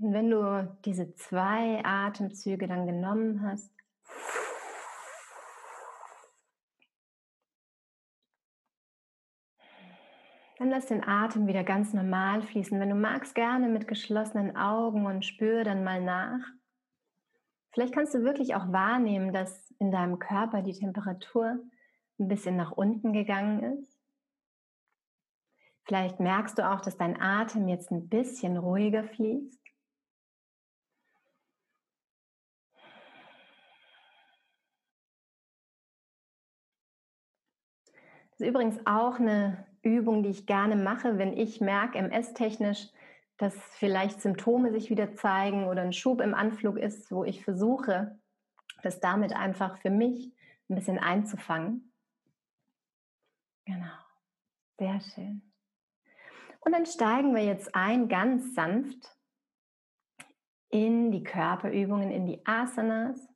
Und 0.01 0.13
wenn 0.13 0.31
du 0.31 0.79
diese 0.85 1.15
zwei 1.15 1.83
Atemzüge 1.85 2.69
dann 2.69 2.87
genommen 2.87 3.43
hast, 3.43 3.73
Dann 10.59 10.71
lass 10.71 10.87
den 10.87 11.07
Atem 11.07 11.47
wieder 11.47 11.63
ganz 11.63 11.95
normal 11.95 12.43
fließen. 12.43 12.81
Wenn 12.81 12.89
du 12.89 12.97
magst, 12.97 13.37
gerne 13.37 13.69
mit 13.69 13.87
geschlossenen 13.87 14.57
Augen 14.57 15.07
und 15.07 15.25
spür 15.25 15.63
dann 15.63 15.85
mal 15.85 16.03
nach. 16.03 16.41
Vielleicht 17.71 17.95
kannst 17.95 18.13
du 18.13 18.25
wirklich 18.25 18.57
auch 18.57 18.73
wahrnehmen, 18.73 19.33
dass 19.33 19.71
in 19.79 19.93
deinem 19.93 20.19
Körper 20.19 20.63
die 20.63 20.73
Temperatur 20.73 21.61
ein 22.19 22.27
bisschen 22.27 22.57
nach 22.57 22.73
unten 22.73 23.13
gegangen 23.13 23.79
ist. 23.79 24.01
Vielleicht 25.85 26.19
merkst 26.19 26.59
du 26.59 26.69
auch, 26.69 26.81
dass 26.81 26.97
dein 26.97 27.21
Atem 27.21 27.69
jetzt 27.69 27.93
ein 27.93 28.09
bisschen 28.09 28.57
ruhiger 28.57 29.05
fließt. 29.05 29.63
Das 38.31 38.41
ist 38.41 38.47
übrigens 38.49 38.85
auch 38.87 39.21
eine 39.21 39.68
Übung, 39.83 40.23
die 40.23 40.31
ich 40.31 40.47
gerne 40.47 40.77
mache, 40.77 41.19
wenn 41.19 41.37
ich 41.37 41.61
merke, 41.61 41.99
MS-technisch, 41.99 42.89
dass 43.37 43.55
vielleicht 43.75 44.21
Symptome 44.21 44.73
sich 44.73 44.91
wieder 44.91 45.15
zeigen 45.15 45.67
oder 45.67 45.83
ein 45.83 45.93
Schub 45.93 46.21
im 46.21 46.35
Anflug 46.35 46.77
ist, 46.77 47.11
wo 47.13 47.25
ich 47.25 47.45
versuche, 47.45 48.19
das 48.83 49.01
damit 49.01 49.35
einfach 49.35 49.79
für 49.79 49.91
mich 49.91 50.33
ein 50.69 50.75
bisschen 50.75 50.99
einzufangen. 50.99 51.93
Genau, 53.65 53.95
sehr 54.79 55.01
schön. 55.01 55.43
Und 56.61 56.73
dann 56.73 56.87
steigen 56.87 57.35
wir 57.35 57.45
jetzt 57.45 57.75
ein, 57.75 58.09
ganz 58.09 58.55
sanft 58.55 59.17
in 60.71 61.11
die 61.11 61.23
Körperübungen, 61.23 62.11
in 62.11 62.27
die 62.27 62.45
Asanas. 62.47 63.28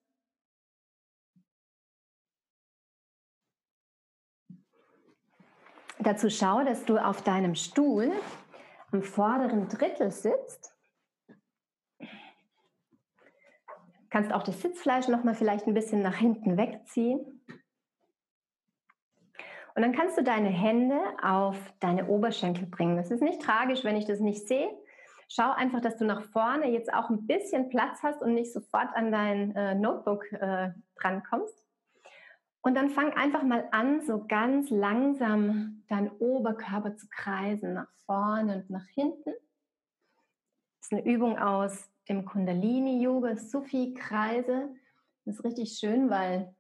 Dazu 6.02 6.30
schau, 6.30 6.64
dass 6.64 6.85
du 6.85 6.99
auf 6.99 7.23
deinem 7.23 7.54
Stuhl 7.54 8.11
am 8.90 9.02
vorderen 9.02 9.68
Drittel 9.68 10.11
sitzt. 10.11 10.75
Kannst 14.11 14.32
auch 14.32 14.42
das 14.42 14.61
Sitzfleisch 14.61 15.06
nochmal 15.09 15.35
vielleicht 15.35 15.66
ein 15.66 15.75
bisschen 15.75 16.02
nach 16.02 16.16
hinten 16.16 16.56
wegziehen. 16.56 17.44
Und 19.75 19.80
dann 19.80 19.94
kannst 19.94 20.18
du 20.18 20.23
deine 20.23 20.49
Hände 20.50 20.99
auf 21.23 21.56
deine 21.80 22.09
Oberschenkel 22.09 22.66
bringen. 22.66 22.97
Das 22.97 23.11
ist 23.11 23.23
nicht 23.23 23.40
tragisch, 23.40 23.85
wenn 23.85 23.97
ich 23.97 24.04
das 24.04 24.18
nicht 24.18 24.47
sehe. 24.47 24.68
Schau 25.28 25.50
einfach, 25.52 25.80
dass 25.80 25.97
du 25.97 26.04
nach 26.04 26.25
vorne 26.25 26.68
jetzt 26.68 26.92
auch 26.92 27.09
ein 27.09 27.26
bisschen 27.26 27.71
Platz 27.71 28.02
hast 28.02 28.21
und 28.21 28.35
nicht 28.35 28.52
sofort 28.52 28.88
an 28.94 29.12
dein 29.12 29.54
äh, 29.56 29.75
Notebook 29.75 30.30
äh, 30.32 30.73
drankommst. 31.00 31.62
Und 32.62 32.76
dann 32.76 32.90
fang 32.90 33.12
einfach 33.14 33.42
mal 33.42 33.69
an, 33.73 34.02
so 34.02 34.25
ganz 34.26 34.71
langsam 34.71 35.83
deinen 35.88 36.11
Oberkörper 36.11 36.97
zu 36.97 37.09
kreisen, 37.09 37.75
nach 37.75 37.90
vorne 38.07 38.57
und 38.57 38.71
nach 38.71 38.87
hinten. 38.87 39.33
Das 40.78 40.90
ist 40.90 40.92
eine 40.92 41.04
Übung 41.04 41.38
aus 41.38 41.90
dem 42.09 42.25
Kundalini-Yoga, 42.25 43.37
Sufi-Kreise. 43.37 44.75
Das 45.25 45.37
ist 45.37 45.45
richtig 45.45 45.76
schön, 45.78 46.09
weil 46.09 46.54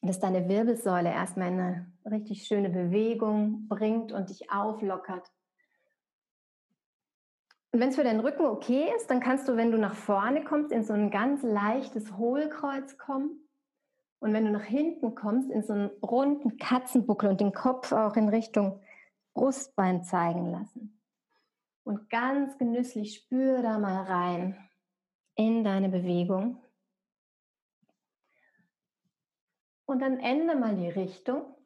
das 0.00 0.20
deine 0.20 0.48
Wirbelsäule 0.48 1.10
erstmal 1.10 1.48
in 1.48 1.60
eine 1.60 1.92
richtig 2.04 2.44
schöne 2.46 2.70
Bewegung 2.70 3.68
bringt 3.68 4.12
und 4.12 4.30
dich 4.30 4.50
auflockert. 4.50 5.30
Und 7.72 7.80
wenn 7.80 7.88
es 7.88 7.96
für 7.96 8.04
deinen 8.04 8.20
Rücken 8.20 8.44
okay 8.44 8.92
ist, 8.96 9.08
dann 9.10 9.20
kannst 9.20 9.48
du, 9.48 9.56
wenn 9.56 9.72
du 9.72 9.78
nach 9.78 9.94
vorne 9.94 10.44
kommst, 10.44 10.72
in 10.72 10.84
so 10.84 10.92
ein 10.92 11.10
ganz 11.10 11.42
leichtes 11.42 12.16
Hohlkreuz 12.16 12.98
kommen. 12.98 13.48
Und 14.22 14.32
wenn 14.32 14.44
du 14.44 14.52
nach 14.52 14.62
hinten 14.62 15.16
kommst, 15.16 15.50
in 15.50 15.64
so 15.64 15.72
einen 15.72 15.90
runden 16.00 16.56
Katzenbuckel 16.56 17.28
und 17.28 17.40
den 17.40 17.52
Kopf 17.52 17.90
auch 17.90 18.14
in 18.14 18.28
Richtung 18.28 18.80
Brustbein 19.34 20.04
zeigen 20.04 20.52
lassen. 20.52 21.02
Und 21.82 22.08
ganz 22.08 22.56
genüsslich 22.56 23.16
spür 23.16 23.62
da 23.62 23.80
mal 23.80 24.04
rein 24.04 24.56
in 25.34 25.64
deine 25.64 25.88
Bewegung. 25.88 26.62
Und 29.86 29.98
dann 29.98 30.20
ändere 30.20 30.56
mal 30.56 30.76
die 30.76 30.88
Richtung. 30.88 31.56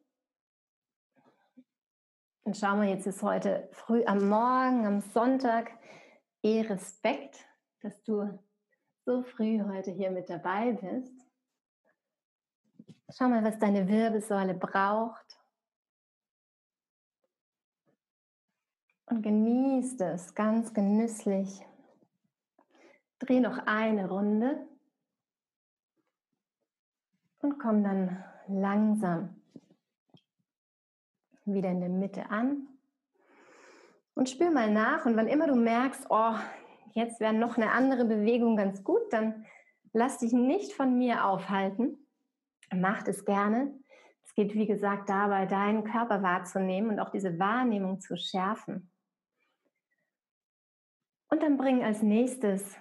Und 2.45 2.57
schau 2.57 2.75
mal, 2.77 2.89
jetzt 2.89 3.07
ist 3.07 3.23
heute 3.23 3.69
früh 3.73 4.03
am 4.07 4.31
Morgen, 4.31 4.87
am 4.87 5.03
Sonntag. 5.03 5.73
Eh 6.43 6.63
Respekt, 6.63 7.37
dass 7.83 8.03
du 8.05 8.39
so 9.05 9.25
früh 9.25 9.61
heute 9.63 9.91
hier 9.91 10.11
mit 10.11 10.31
dabei 10.31 10.73
bist. 10.73 11.27
Schau 13.09 13.29
mal, 13.29 13.45
was 13.45 13.59
deine 13.59 13.89
Wirbelsäule 13.89 14.55
braucht. 14.55 15.39
Und 19.07 19.23
genieß 19.23 20.01
es 20.01 20.35
ganz 20.35 20.75
genüsslich. 20.75 21.65
Dreh 23.21 23.41
noch 23.41 23.59
eine 23.67 24.09
Runde 24.09 24.67
und 27.39 27.59
komm 27.59 27.85
dann 27.85 28.25
langsam 28.49 29.41
wieder 31.45 31.71
in 31.71 31.81
der 31.81 31.89
Mitte 31.89 32.31
an. 32.31 32.67
Und 34.15 34.29
spür 34.29 34.51
mal 34.51 34.71
nach 34.73 35.07
und 35.07 35.17
wann 35.17 35.29
immer 35.29 35.47
du 35.47 35.55
merkst, 35.55 36.07
oh, 36.09 36.35
jetzt 36.93 37.21
wäre 37.21 37.33
noch 37.33 37.57
eine 37.57 37.71
andere 37.71 38.05
Bewegung 38.05 38.57
ganz 38.57 38.83
gut, 38.83 39.13
dann 39.13 39.47
lass 39.93 40.19
dich 40.19 40.33
nicht 40.33 40.73
von 40.73 40.99
mir 40.99 41.25
aufhalten. 41.25 42.06
Mach 42.75 43.07
es 43.07 43.25
gerne. 43.25 43.73
Es 44.25 44.35
geht, 44.35 44.55
wie 44.55 44.67
gesagt, 44.67 45.09
dabei, 45.09 45.47
deinen 45.47 45.85
Körper 45.85 46.23
wahrzunehmen 46.23 46.91
und 46.91 47.01
auch 47.01 47.11
diese 47.11 47.39
Wahrnehmung 47.39 48.01
zu 48.01 48.17
schärfen. 48.17 48.91
Und 51.29 51.43
dann 51.43 51.57
bring 51.57 51.85
als 51.85 52.03
nächstes 52.03 52.77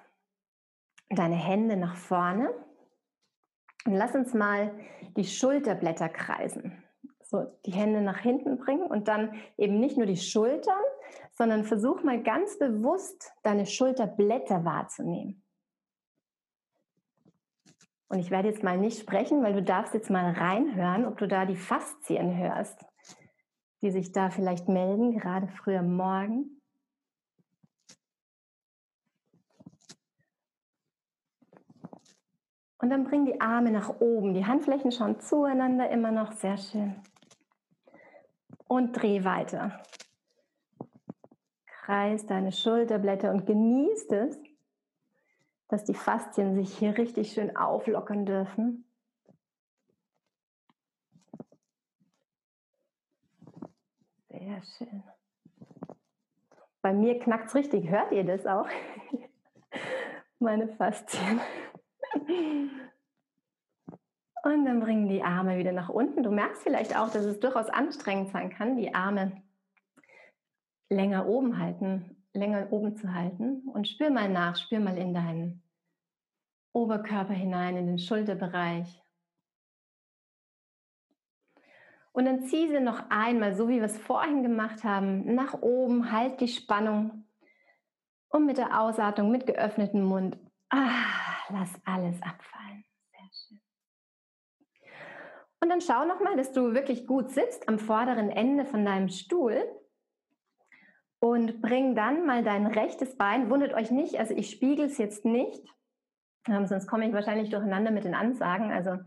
deine 1.10 1.36
Hände 1.36 1.78
nach 1.78 1.96
vorne 1.96 2.52
und 3.86 3.94
lass 3.94 4.16
uns 4.16 4.34
mal 4.34 4.78
die 5.16 5.26
Schulterblätter 5.26 6.10
kreisen. 6.10 6.84
So, 7.22 7.46
die 7.66 7.74
Hände 7.74 8.02
nach 8.02 8.20
hinten 8.20 8.58
bringen 8.58 8.88
und 8.88 9.08
dann 9.08 9.34
eben 9.58 9.80
nicht 9.80 9.98
nur 9.98 10.06
die 10.06 10.18
Schultern, 10.18 10.82
sondern 11.32 11.64
versuch 11.64 12.04
mal 12.04 12.22
ganz 12.22 12.58
bewusst 12.60 13.34
deine 13.44 13.66
Schulterblätter 13.66 14.64
wahrzunehmen. 14.64 15.45
Und 18.08 18.20
ich 18.20 18.32
werde 18.32 18.50
jetzt 18.50 18.64
mal 18.64 18.78
nicht 18.78 19.00
sprechen, 19.00 19.44
weil 19.44 19.54
du 19.54 19.64
darfst 19.64 19.94
jetzt 19.94 20.10
mal 20.10 20.32
reinhören, 20.32 21.06
ob 21.06 21.18
du 21.18 21.28
da 21.28 21.46
die 21.46 21.56
Faszien 21.56 22.38
hörst, 22.38 22.86
die 23.82 23.92
sich 23.92 24.12
da 24.12 24.30
vielleicht 24.30 24.68
melden, 24.68 25.18
gerade 25.18 25.48
früh 25.48 25.76
am 25.76 25.96
Morgen. 25.96 26.62
Und 32.86 32.92
dann 32.92 33.06
bring 33.06 33.26
die 33.26 33.42
Arme 33.42 33.72
nach 33.72 34.00
oben. 34.00 34.36
Die 34.36 34.46
Handflächen 34.46 34.92
schauen 34.92 35.20
zueinander 35.20 35.90
immer 35.90 36.12
noch. 36.12 36.34
Sehr 36.34 36.58
schön. 36.58 37.02
Und 38.68 38.92
dreh 38.94 39.24
weiter. 39.24 39.82
Kreis 41.66 42.28
deine 42.28 42.52
Schulterblätter 42.52 43.32
und 43.32 43.48
genießt 43.48 44.12
es, 44.12 44.40
dass 45.68 45.84
die 45.84 45.94
Faszien 45.94 46.56
sich 46.56 46.78
hier 46.78 46.98
richtig 46.98 47.32
schön 47.32 47.56
auflockern 47.56 48.26
dürfen. 48.26 48.86
Sehr 54.30 54.62
schön. 54.64 55.04
Bei 56.82 56.94
mir 56.94 57.20
knackt 57.20 57.48
es 57.48 57.56
richtig. 57.56 57.90
Hört 57.90 58.12
ihr 58.12 58.24
das 58.24 58.46
auch? 58.46 58.68
Meine 60.40 60.68
Faszien. 60.68 61.40
Und 64.44 64.66
dann 64.66 64.80
bringen 64.80 65.10
die 65.10 65.24
Arme 65.24 65.58
wieder 65.58 65.72
nach 65.72 65.90
unten. 65.90 66.22
Du 66.22 66.30
merkst 66.30 66.62
vielleicht 66.62 66.96
auch, 66.96 67.10
dass 67.10 67.26
es 67.26 67.40
durchaus 67.40 67.70
anstrengend 67.70 68.30
sein 68.30 68.52
kann, 68.52 68.78
die 68.78 68.94
Arme 68.94 69.42
länger 70.90 71.26
oben 71.28 71.58
halten, 71.58 72.15
länger 72.36 72.72
oben 72.72 72.96
zu 72.96 73.14
halten. 73.14 73.68
Und 73.74 73.88
spür 73.88 74.10
mal 74.10 74.30
nach, 74.30 74.56
spür 74.56 74.80
mal 74.80 74.98
in 74.98 75.14
deinen 75.14 75.64
Oberkörper 76.74 77.34
hinein, 77.34 77.78
in 77.78 77.88
den 77.88 78.00
Schulterbereich. 78.00 79.02
Und 82.12 82.26
dann 82.26 82.44
zieh 82.44 82.70
sie 82.70 82.80
noch 82.80 83.10
einmal, 83.10 83.56
so 83.56 83.68
wie 83.68 83.78
wir 83.78 83.84
es 83.84 83.98
vorhin 83.98 84.42
gemacht 84.42 84.86
haben, 84.86 85.36
nach 85.36 85.62
oben, 85.62 86.14
halt 86.14 86.40
die 86.40 86.48
Spannung. 86.48 87.26
Und 88.30 88.46
mit 88.46 88.58
der 88.58 88.80
Ausatmung, 88.80 89.32
mit 89.32 89.46
geöffnetem 89.46 90.04
Mund, 90.04 90.38
ah, 90.70 91.06
lass 91.50 91.74
alles 91.84 92.22
abfallen. 92.22 92.86
Sehr 93.12 93.30
schön. 93.32 93.62
Und 95.62 95.70
dann 95.70 95.82
schau 95.82 96.06
nochmal, 96.06 96.38
dass 96.38 96.54
du 96.54 96.74
wirklich 96.74 97.06
gut 97.06 97.32
sitzt 97.32 97.68
am 97.68 97.80
vorderen 97.80 98.30
Ende 98.30 98.66
von 98.66 98.86
deinem 98.86 99.10
Stuhl. 99.10 99.66
Und 101.26 101.60
bring 101.60 101.96
dann 101.96 102.28
mal 102.28 102.44
dein 102.44 102.68
rechtes 102.68 103.18
Bein, 103.18 103.50
wundert 103.50 103.74
euch 103.74 103.90
nicht, 103.90 104.20
also 104.20 104.36
ich 104.36 104.52
spiegel 104.52 104.86
es 104.86 105.00
jetzt 105.00 105.26
nicht, 105.26 105.60
ähm, 106.48 106.68
sonst 106.68 106.86
komme 106.86 107.08
ich 107.08 107.14
wahrscheinlich 107.14 107.50
durcheinander 107.50 107.90
mit 107.90 108.04
den 108.04 108.14
Ansagen. 108.14 108.72
Also 108.72 109.00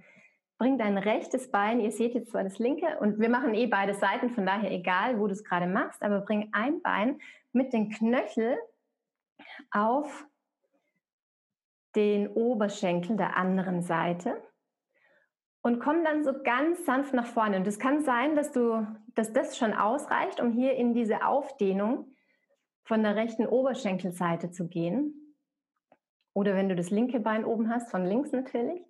bring 0.59 0.79
dein 0.79 0.99
rechtes 0.99 1.53
Bein, 1.53 1.79
ihr 1.79 1.93
seht 1.93 2.15
jetzt 2.15 2.33
zwar 2.33 2.43
das 2.43 2.59
linke 2.59 2.99
und 2.99 3.21
wir 3.21 3.29
machen 3.29 3.55
eh 3.55 3.69
beide 3.69 3.95
Seiten, 3.95 4.31
von 4.31 4.45
daher 4.45 4.73
egal, 4.73 5.21
wo 5.21 5.29
du 5.29 5.33
es 5.33 5.45
gerade 5.45 5.69
machst, 5.69 6.03
aber 6.03 6.23
bring 6.23 6.49
ein 6.51 6.83
Bein 6.83 7.21
mit 7.53 7.73
den 7.73 7.89
Knöchel 7.89 8.59
auf 9.71 10.27
den 11.95 12.27
Oberschenkel 12.27 13.17
der 13.17 13.37
anderen 13.37 13.81
Seite 13.81 14.43
und 15.63 15.81
komm 15.81 16.05
dann 16.05 16.25
so 16.25 16.33
ganz 16.43 16.85
sanft 16.85 17.15
nach 17.15 17.27
vorne. 17.27 17.57
Und 17.57 17.67
es 17.67 17.79
kann 17.79 18.03
sein, 18.03 18.37
dass 18.37 18.53
du, 18.53 18.87
dass 19.15 19.33
das 19.33 19.57
schon 19.59 19.75
ausreicht, 19.75 20.41
um 20.41 20.53
hier 20.53 20.75
in 20.75 20.95
diese 20.95 21.27
Aufdehnung 21.27 22.15
von 22.85 23.03
der 23.03 23.17
rechten 23.17 23.47
Oberschenkelseite 23.47 24.51
zu 24.51 24.69
gehen. 24.69 25.37
Oder 26.33 26.55
wenn 26.55 26.69
du 26.69 26.77
das 26.77 26.91
linke 26.91 27.21
Bein 27.21 27.45
oben 27.45 27.69
hast, 27.69 27.91
von 27.91 28.07
links 28.07 28.33
natürlich. 28.33 28.83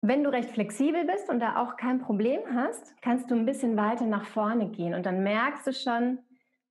Wenn 0.00 0.22
du 0.22 0.30
recht 0.30 0.50
flexibel 0.50 1.04
bist 1.04 1.28
und 1.28 1.40
da 1.40 1.56
auch 1.56 1.76
kein 1.76 1.98
Problem 1.98 2.40
hast, 2.54 2.94
kannst 3.02 3.30
du 3.30 3.34
ein 3.34 3.46
bisschen 3.46 3.76
weiter 3.76 4.06
nach 4.06 4.26
vorne 4.26 4.70
gehen 4.70 4.94
und 4.94 5.06
dann 5.06 5.24
merkst 5.24 5.66
du 5.66 5.72
schon, 5.72 6.20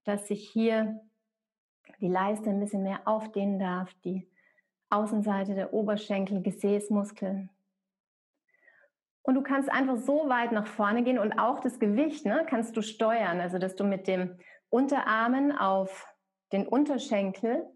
dass 0.06 0.28
sich 0.28 0.48
hier 0.50 1.02
die 2.00 2.08
Leiste 2.08 2.50
ein 2.50 2.60
bisschen 2.60 2.84
mehr 2.84 3.02
aufdehnen 3.06 3.60
darf, 3.60 3.94
die 4.06 4.30
Außenseite 4.90 5.56
der 5.56 5.74
Oberschenkel, 5.74 6.42
Gesäßmuskeln. 6.42 7.50
Und 9.28 9.36
du 9.36 9.44
kannst 9.44 9.70
einfach 9.70 9.98
so 9.98 10.30
weit 10.30 10.52
nach 10.54 10.66
vorne 10.66 11.04
gehen 11.04 11.20
und 11.20 11.38
auch 11.38 11.60
das 11.60 11.80
Gewicht 11.80 12.26
ne, 12.26 12.46
kannst 12.50 12.78
du 12.78 12.82
steuern, 12.82 13.42
also 13.42 13.58
dass 13.58 13.76
du 13.76 13.84
mit 13.84 14.08
dem 14.08 14.40
Unterarmen 14.70 15.52
auf 15.52 16.08
den 16.54 16.66
Unterschenkel 16.66 17.68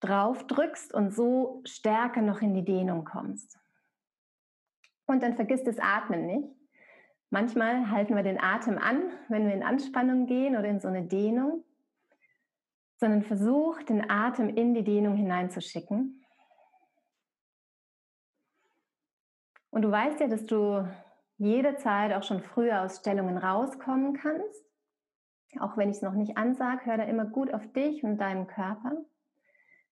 drauf 0.00 0.46
drückst 0.46 0.92
und 0.92 1.14
so 1.14 1.62
stärker 1.64 2.20
noch 2.20 2.42
in 2.42 2.52
die 2.52 2.64
Dehnung 2.64 3.04
kommst. 3.04 3.58
Und 5.06 5.22
dann 5.22 5.36
vergiss 5.36 5.62
das 5.62 5.78
Atmen 5.78 6.26
nicht. 6.26 6.48
Manchmal 7.30 7.90
halten 7.90 8.16
wir 8.16 8.22
den 8.22 8.40
Atem 8.40 8.76
an, 8.76 9.10
wenn 9.28 9.46
wir 9.46 9.54
in 9.54 9.62
Anspannung 9.62 10.26
gehen 10.26 10.56
oder 10.56 10.66
in 10.66 10.80
so 10.80 10.88
eine 10.88 11.04
Dehnung 11.04 11.64
sondern 12.98 13.22
versuch, 13.22 13.82
den 13.84 14.10
Atem 14.10 14.48
in 14.48 14.74
die 14.74 14.82
Dehnung 14.82 15.14
hineinzuschicken. 15.14 16.24
Und 19.70 19.82
du 19.82 19.90
weißt 19.90 20.20
ja, 20.20 20.28
dass 20.28 20.46
du 20.46 20.88
jederzeit 21.36 22.12
auch 22.12 22.22
schon 22.22 22.42
früher 22.42 22.82
aus 22.82 22.98
Stellungen 22.98 23.38
rauskommen 23.38 24.14
kannst. 24.14 24.64
Auch 25.60 25.76
wenn 25.76 25.88
ich 25.88 25.96
es 25.96 26.02
noch 26.02 26.14
nicht 26.14 26.36
ansage, 26.36 26.84
hör 26.84 26.96
da 26.96 27.04
immer 27.04 27.24
gut 27.24 27.52
auf 27.52 27.66
dich 27.72 28.04
und 28.04 28.18
deinen 28.18 28.46
Körper. 28.46 28.92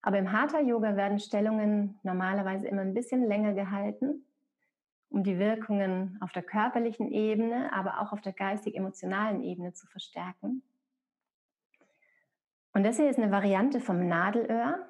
Aber 0.02 0.18
im 0.18 0.30
Hatha-Yoga 0.30 0.96
werden 0.96 1.18
Stellungen 1.18 1.98
normalerweise 2.02 2.68
immer 2.68 2.82
ein 2.82 2.94
bisschen 2.94 3.26
länger 3.26 3.54
gehalten, 3.54 4.24
um 5.08 5.24
die 5.24 5.38
Wirkungen 5.38 6.18
auf 6.20 6.32
der 6.32 6.42
körperlichen 6.42 7.10
Ebene, 7.10 7.72
aber 7.72 8.00
auch 8.00 8.12
auf 8.12 8.20
der 8.20 8.32
geistig-emotionalen 8.32 9.42
Ebene 9.42 9.72
zu 9.72 9.86
verstärken. 9.86 10.62
Und 12.72 12.84
das 12.84 12.98
hier 12.98 13.08
ist 13.08 13.18
eine 13.18 13.32
Variante 13.32 13.80
vom 13.80 14.06
Nadelöhr. 14.06 14.86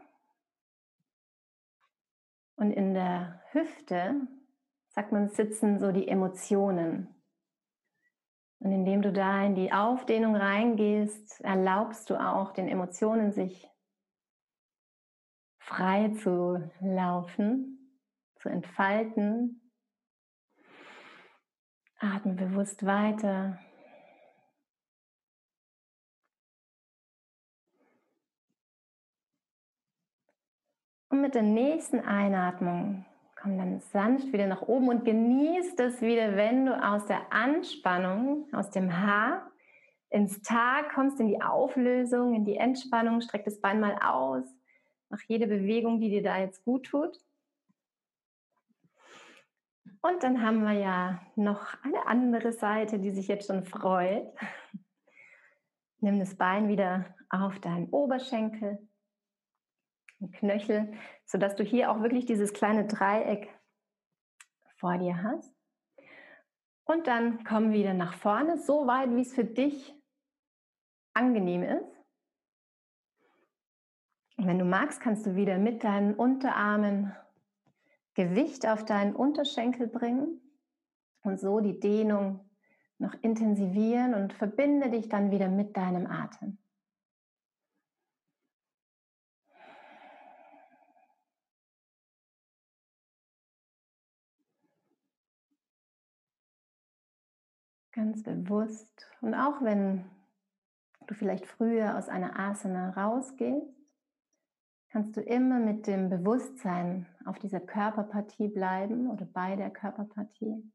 Und 2.57 2.73
in 2.73 2.95
der 2.95 3.41
Hüfte, 3.53 4.27
sagt 4.97 5.13
man, 5.13 5.29
sitzen 5.29 5.79
so 5.79 5.93
die 5.93 6.09
Emotionen. 6.09 7.15
Und 8.61 8.73
indem 8.73 9.03
du 9.03 9.13
da 9.13 9.45
in 9.45 9.55
die 9.55 9.71
Aufdehnung 9.71 10.35
reingehst, 10.35 11.43
erlaubst 11.43 12.09
du 12.09 12.19
auch 12.19 12.53
den 12.53 12.67
Emotionen 12.67 13.31
sich 13.31 13.69
frei 15.59 16.09
zu 16.23 16.73
laufen, 16.81 18.01
zu 18.37 18.49
entfalten. 18.49 19.61
Atme 21.99 22.33
bewusst 22.33 22.87
weiter. 22.87 23.59
Und 31.11 31.21
mit 31.21 31.35
der 31.35 31.43
nächsten 31.43 32.01
Einatmung 32.01 33.06
komm 33.47 33.59
dann 33.59 33.79
sanft 33.79 34.33
wieder 34.33 34.49
nach 34.49 34.63
oben 34.63 34.89
und 34.89 35.05
genieß 35.05 35.77
das 35.77 36.01
wieder, 36.01 36.35
wenn 36.35 36.67
du 36.67 36.85
aus 36.85 37.07
der 37.07 37.33
Anspannung, 37.33 38.53
aus 38.53 38.71
dem 38.71 38.99
Haar 38.99 39.53
ins 40.11 40.43
Tag 40.43 40.93
kommst, 40.93 41.21
in 41.21 41.29
die 41.29 41.41
Auflösung, 41.41 42.35
in 42.35 42.45
die 42.45 42.57
Entspannung, 42.57 43.21
streck 43.21 43.45
das 43.45 43.61
Bein 43.61 43.79
mal 43.79 44.01
aus, 44.03 44.45
mach 45.11 45.21
jede 45.29 45.47
Bewegung, 45.47 46.01
die 46.01 46.11
dir 46.11 46.25
da 46.25 46.39
jetzt 46.39 46.65
gut 46.65 46.87
tut. 46.87 47.21
Und 50.03 50.25
dann 50.25 50.43
haben 50.43 50.65
wir 50.65 50.73
ja 50.73 51.21
noch 51.37 51.73
eine 51.85 52.05
andere 52.09 52.53
Seite, 52.53 52.99
die 52.99 53.13
sich 53.13 53.29
jetzt 53.29 53.47
schon 53.47 53.63
freut. 53.63 54.27
Nimm 56.01 56.19
das 56.19 56.35
Bein 56.35 56.67
wieder 56.67 57.15
auf 57.31 57.61
deinen 57.61 57.91
Oberschenkel 57.91 58.86
Knöchel, 60.33 60.93
sodass 61.25 61.57
du 61.57 61.65
hier 61.65 61.91
auch 61.91 62.03
wirklich 62.03 62.27
dieses 62.27 62.53
kleine 62.53 62.87
Dreieck 62.87 63.49
vor 64.77 64.99
dir 64.99 65.23
hast. 65.23 65.55
Und 66.85 67.07
dann 67.07 67.43
komm 67.45 67.73
wieder 67.73 67.95
nach 67.95 68.15
vorne, 68.15 68.59
so 68.59 68.87
weit, 68.87 69.11
wie 69.11 69.23
es 69.23 69.35
für 69.35 69.45
dich 69.45 69.95
angenehm 71.15 71.63
ist. 71.63 71.97
Und 74.37 74.47
wenn 74.47 74.59
du 74.59 74.65
magst, 74.65 75.01
kannst 75.01 75.27
du 75.27 75.35
wieder 75.35 75.59
mit 75.59 75.83
deinen 75.83 76.15
Unterarmen 76.15 77.15
Gewicht 78.15 78.67
auf 78.67 78.85
deinen 78.85 79.15
Unterschenkel 79.15 79.89
bringen 79.89 80.41
und 81.23 81.39
so 81.39 81.61
die 81.61 81.79
Dehnung 81.81 82.49
noch 82.99 83.15
intensivieren 83.23 84.15
und 84.15 84.33
verbinde 84.33 84.91
dich 84.91 85.09
dann 85.09 85.31
wieder 85.31 85.49
mit 85.49 85.77
deinem 85.77 86.07
Atem. 86.07 86.59
Ganz 97.97 98.23
bewusst. 98.23 99.07
Und 99.23 99.35
auch 99.35 99.63
wenn 99.63 100.05
du 101.07 101.15
vielleicht 101.15 101.47
früher 101.47 101.97
aus 101.97 102.11
einer 102.11 102.39
Asana 102.39 102.91
rausgehst, 102.91 103.75
kannst 104.91 105.17
du 105.17 105.23
immer 105.23 105.59
mit 105.59 105.87
dem 105.87 106.11
Bewusstsein 106.11 107.07
auf 107.25 107.39
dieser 107.39 107.59
Körperpartie 107.59 108.49
bleiben 108.49 109.09
oder 109.09 109.25
bei 109.25 109.57
der 109.57 109.71
Körperpartie. 109.71 110.71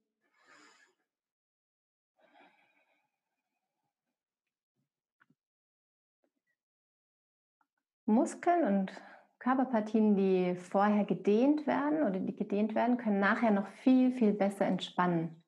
Muskeln 8.07 8.63
und 8.63 8.91
Körperpartien, 9.37 10.15
die 10.15 10.55
vorher 10.55 11.05
gedehnt 11.05 11.67
werden 11.67 12.01
oder 12.01 12.19
die 12.19 12.35
gedehnt 12.35 12.73
werden, 12.73 12.97
können 12.97 13.19
nachher 13.19 13.51
noch 13.51 13.67
viel, 13.83 14.11
viel 14.11 14.33
besser 14.33 14.65
entspannen. 14.65 15.40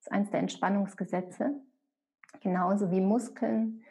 Das 0.00 0.06
ist 0.06 0.12
eines 0.12 0.30
der 0.30 0.40
Entspannungsgesetze. 0.40 1.60
Genauso 2.40 2.90
wie 2.90 3.02
Muskeln 3.02 3.84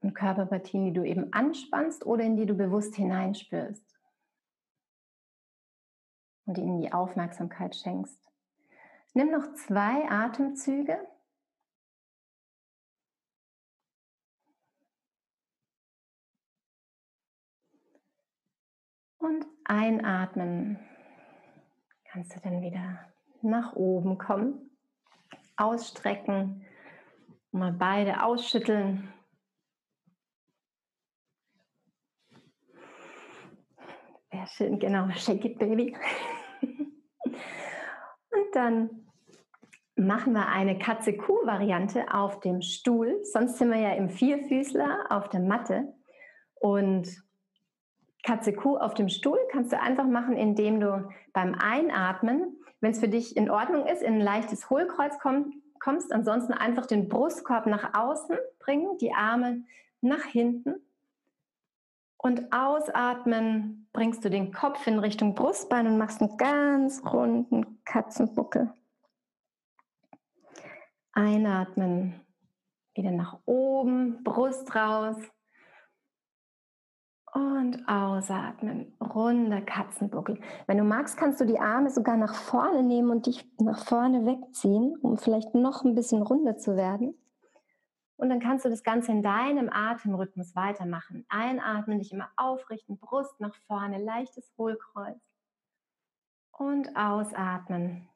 und 0.00 0.14
Körperpartien, 0.14 0.86
die 0.86 0.92
du 0.94 1.04
eben 1.04 1.34
anspannst 1.34 2.06
oder 2.06 2.24
in 2.24 2.36
die 2.36 2.46
du 2.46 2.54
bewusst 2.54 2.94
hineinspürst. 2.94 3.84
Und 6.46 6.56
ihnen 6.56 6.80
die 6.80 6.94
Aufmerksamkeit 6.94 7.76
schenkst. 7.76 8.18
Nimm 9.12 9.30
noch 9.30 9.52
zwei 9.52 10.10
Atemzüge. 10.10 10.98
Und 19.18 19.44
einatmen 19.64 20.78
kannst 22.04 22.34
du 22.34 22.40
dann 22.40 22.62
wieder 22.62 23.12
nach 23.42 23.74
oben 23.74 24.16
kommen 24.16 24.67
ausstrecken, 25.58 26.64
mal 27.50 27.72
beide 27.72 28.22
ausschütteln. 28.22 29.12
Sehr 34.30 34.46
schön, 34.46 34.78
genau, 34.78 35.10
shake 35.16 35.44
it 35.44 35.58
baby. 35.58 35.96
Und 36.60 38.54
dann 38.54 39.08
machen 39.96 40.32
wir 40.32 40.46
eine 40.46 40.78
Katze-Kuh-Variante 40.78 42.14
auf 42.14 42.40
dem 42.40 42.62
Stuhl. 42.62 43.18
Sonst 43.24 43.58
sind 43.58 43.70
wir 43.70 43.80
ja 43.80 43.92
im 43.94 44.08
Vierfüßler 44.08 45.06
auf 45.10 45.28
der 45.28 45.40
Matte. 45.40 45.92
Und 46.54 47.08
Katze-Kuh 48.22 48.76
auf 48.76 48.94
dem 48.94 49.08
Stuhl 49.08 49.38
kannst 49.50 49.72
du 49.72 49.80
einfach 49.80 50.06
machen, 50.06 50.36
indem 50.36 50.80
du 50.80 51.08
beim 51.32 51.54
Einatmen 51.54 52.56
wenn 52.80 52.92
es 52.92 53.00
für 53.00 53.08
dich 53.08 53.36
in 53.36 53.50
Ordnung 53.50 53.86
ist, 53.86 54.02
in 54.02 54.14
ein 54.14 54.20
leichtes 54.20 54.70
Hohlkreuz 54.70 55.18
komm, 55.20 55.62
kommst, 55.80 56.12
ansonsten 56.12 56.52
einfach 56.52 56.86
den 56.86 57.08
Brustkorb 57.08 57.66
nach 57.66 57.94
außen 57.94 58.36
bringen, 58.58 58.98
die 58.98 59.12
Arme 59.12 59.62
nach 60.00 60.24
hinten 60.24 60.74
und 62.18 62.52
ausatmen, 62.52 63.88
bringst 63.92 64.24
du 64.24 64.30
den 64.30 64.52
Kopf 64.52 64.86
in 64.86 64.98
Richtung 64.98 65.34
Brustbein 65.34 65.86
und 65.86 65.98
machst 65.98 66.20
einen 66.20 66.36
ganz 66.36 67.02
runden 67.04 67.82
Katzenbuckel. 67.84 68.72
Einatmen, 71.12 72.20
wieder 72.94 73.12
nach 73.12 73.38
oben, 73.44 74.22
Brust 74.24 74.74
raus. 74.74 75.16
Und 77.38 77.88
ausatmen, 77.88 78.96
runder 79.00 79.60
Katzenbuckel. 79.60 80.40
Wenn 80.66 80.78
du 80.78 80.82
magst, 80.82 81.16
kannst 81.16 81.40
du 81.40 81.44
die 81.44 81.60
Arme 81.60 81.88
sogar 81.88 82.16
nach 82.16 82.34
vorne 82.34 82.82
nehmen 82.82 83.10
und 83.10 83.26
dich 83.26 83.48
nach 83.60 83.84
vorne 83.84 84.26
wegziehen, 84.26 84.96
um 85.02 85.18
vielleicht 85.18 85.54
noch 85.54 85.84
ein 85.84 85.94
bisschen 85.94 86.22
runder 86.22 86.56
zu 86.56 86.74
werden. 86.74 87.16
Und 88.16 88.28
dann 88.28 88.40
kannst 88.40 88.64
du 88.64 88.68
das 88.68 88.82
Ganze 88.82 89.12
in 89.12 89.22
deinem 89.22 89.70
Atemrhythmus 89.72 90.56
weitermachen. 90.56 91.26
Einatmen, 91.28 92.00
dich 92.00 92.10
immer 92.10 92.28
aufrichten, 92.36 92.98
Brust 92.98 93.38
nach 93.38 93.54
vorne, 93.68 94.02
leichtes 94.02 94.52
Hohlkreuz. 94.58 95.20
Und 96.50 96.96
ausatmen, 96.96 98.08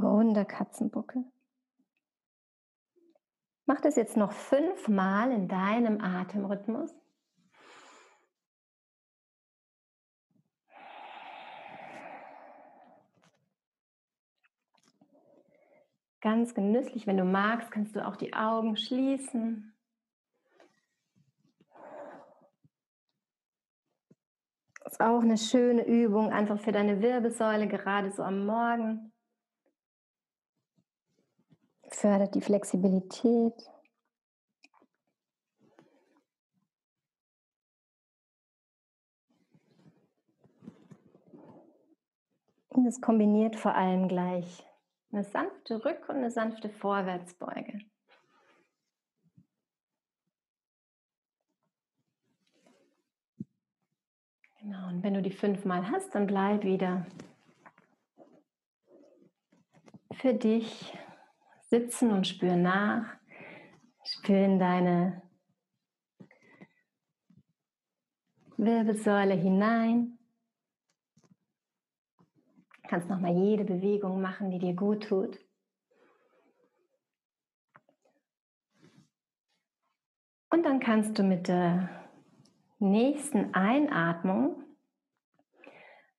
runder 0.00 0.46
Katzenbuckel. 0.46 1.26
Mach 3.66 3.82
das 3.82 3.96
jetzt 3.96 4.16
noch 4.16 4.32
fünfmal 4.32 5.32
in 5.32 5.48
deinem 5.48 6.00
Atemrhythmus. 6.00 6.99
Ganz 16.20 16.54
genüsslich, 16.54 17.06
wenn 17.06 17.16
du 17.16 17.24
magst, 17.24 17.70
kannst 17.70 17.96
du 17.96 18.06
auch 18.06 18.16
die 18.16 18.34
Augen 18.34 18.76
schließen. 18.76 19.74
Das 24.84 24.92
ist 24.94 25.00
auch 25.00 25.22
eine 25.22 25.38
schöne 25.38 25.86
Übung, 25.86 26.30
einfach 26.30 26.60
für 26.60 26.72
deine 26.72 27.00
Wirbelsäule, 27.00 27.68
gerade 27.68 28.10
so 28.10 28.22
am 28.22 28.44
Morgen. 28.44 29.12
Fördert 31.88 32.34
die 32.34 32.42
Flexibilität. 32.42 33.54
Und 42.68 42.86
es 42.86 43.00
kombiniert 43.00 43.56
vor 43.56 43.74
allem 43.74 44.06
gleich 44.06 44.69
eine 45.12 45.24
sanfte 45.24 45.76
Rück- 45.84 46.08
und 46.08 46.16
eine 46.16 46.30
sanfte 46.30 46.68
Vorwärtsbeuge. 46.68 47.80
Genau, 54.60 54.88
und 54.88 55.02
wenn 55.02 55.14
du 55.14 55.22
die 55.22 55.32
fünfmal 55.32 55.90
hast, 55.90 56.14
dann 56.14 56.26
bleib 56.26 56.64
wieder 56.64 57.06
für 60.12 60.34
dich 60.34 60.92
sitzen 61.70 62.10
und 62.10 62.26
spür 62.26 62.56
nach. 62.56 63.16
Spür 64.04 64.44
in 64.44 64.58
deine 64.58 65.22
Wirbelsäule 68.58 69.34
hinein. 69.34 70.19
Kannst 72.90 73.08
nochmal 73.08 73.36
jede 73.36 73.62
Bewegung 73.62 74.20
machen, 74.20 74.50
die 74.50 74.58
dir 74.58 74.74
gut 74.74 75.04
tut. 75.04 75.38
Und 80.50 80.64
dann 80.64 80.80
kannst 80.80 81.16
du 81.16 81.22
mit 81.22 81.46
der 81.46 81.88
nächsten 82.80 83.54
Einatmung 83.54 84.64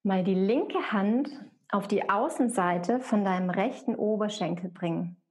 mal 0.02 0.24
die 0.24 0.34
linke 0.34 0.94
Hand 0.94 1.30
auf 1.68 1.90
die 1.90 2.10
Außenseite 2.10 3.02
von 3.02 3.26
deinem 3.26 3.50
rechten 3.50 3.96
Oberschenkel 3.96 4.70
bringen. 4.70 5.22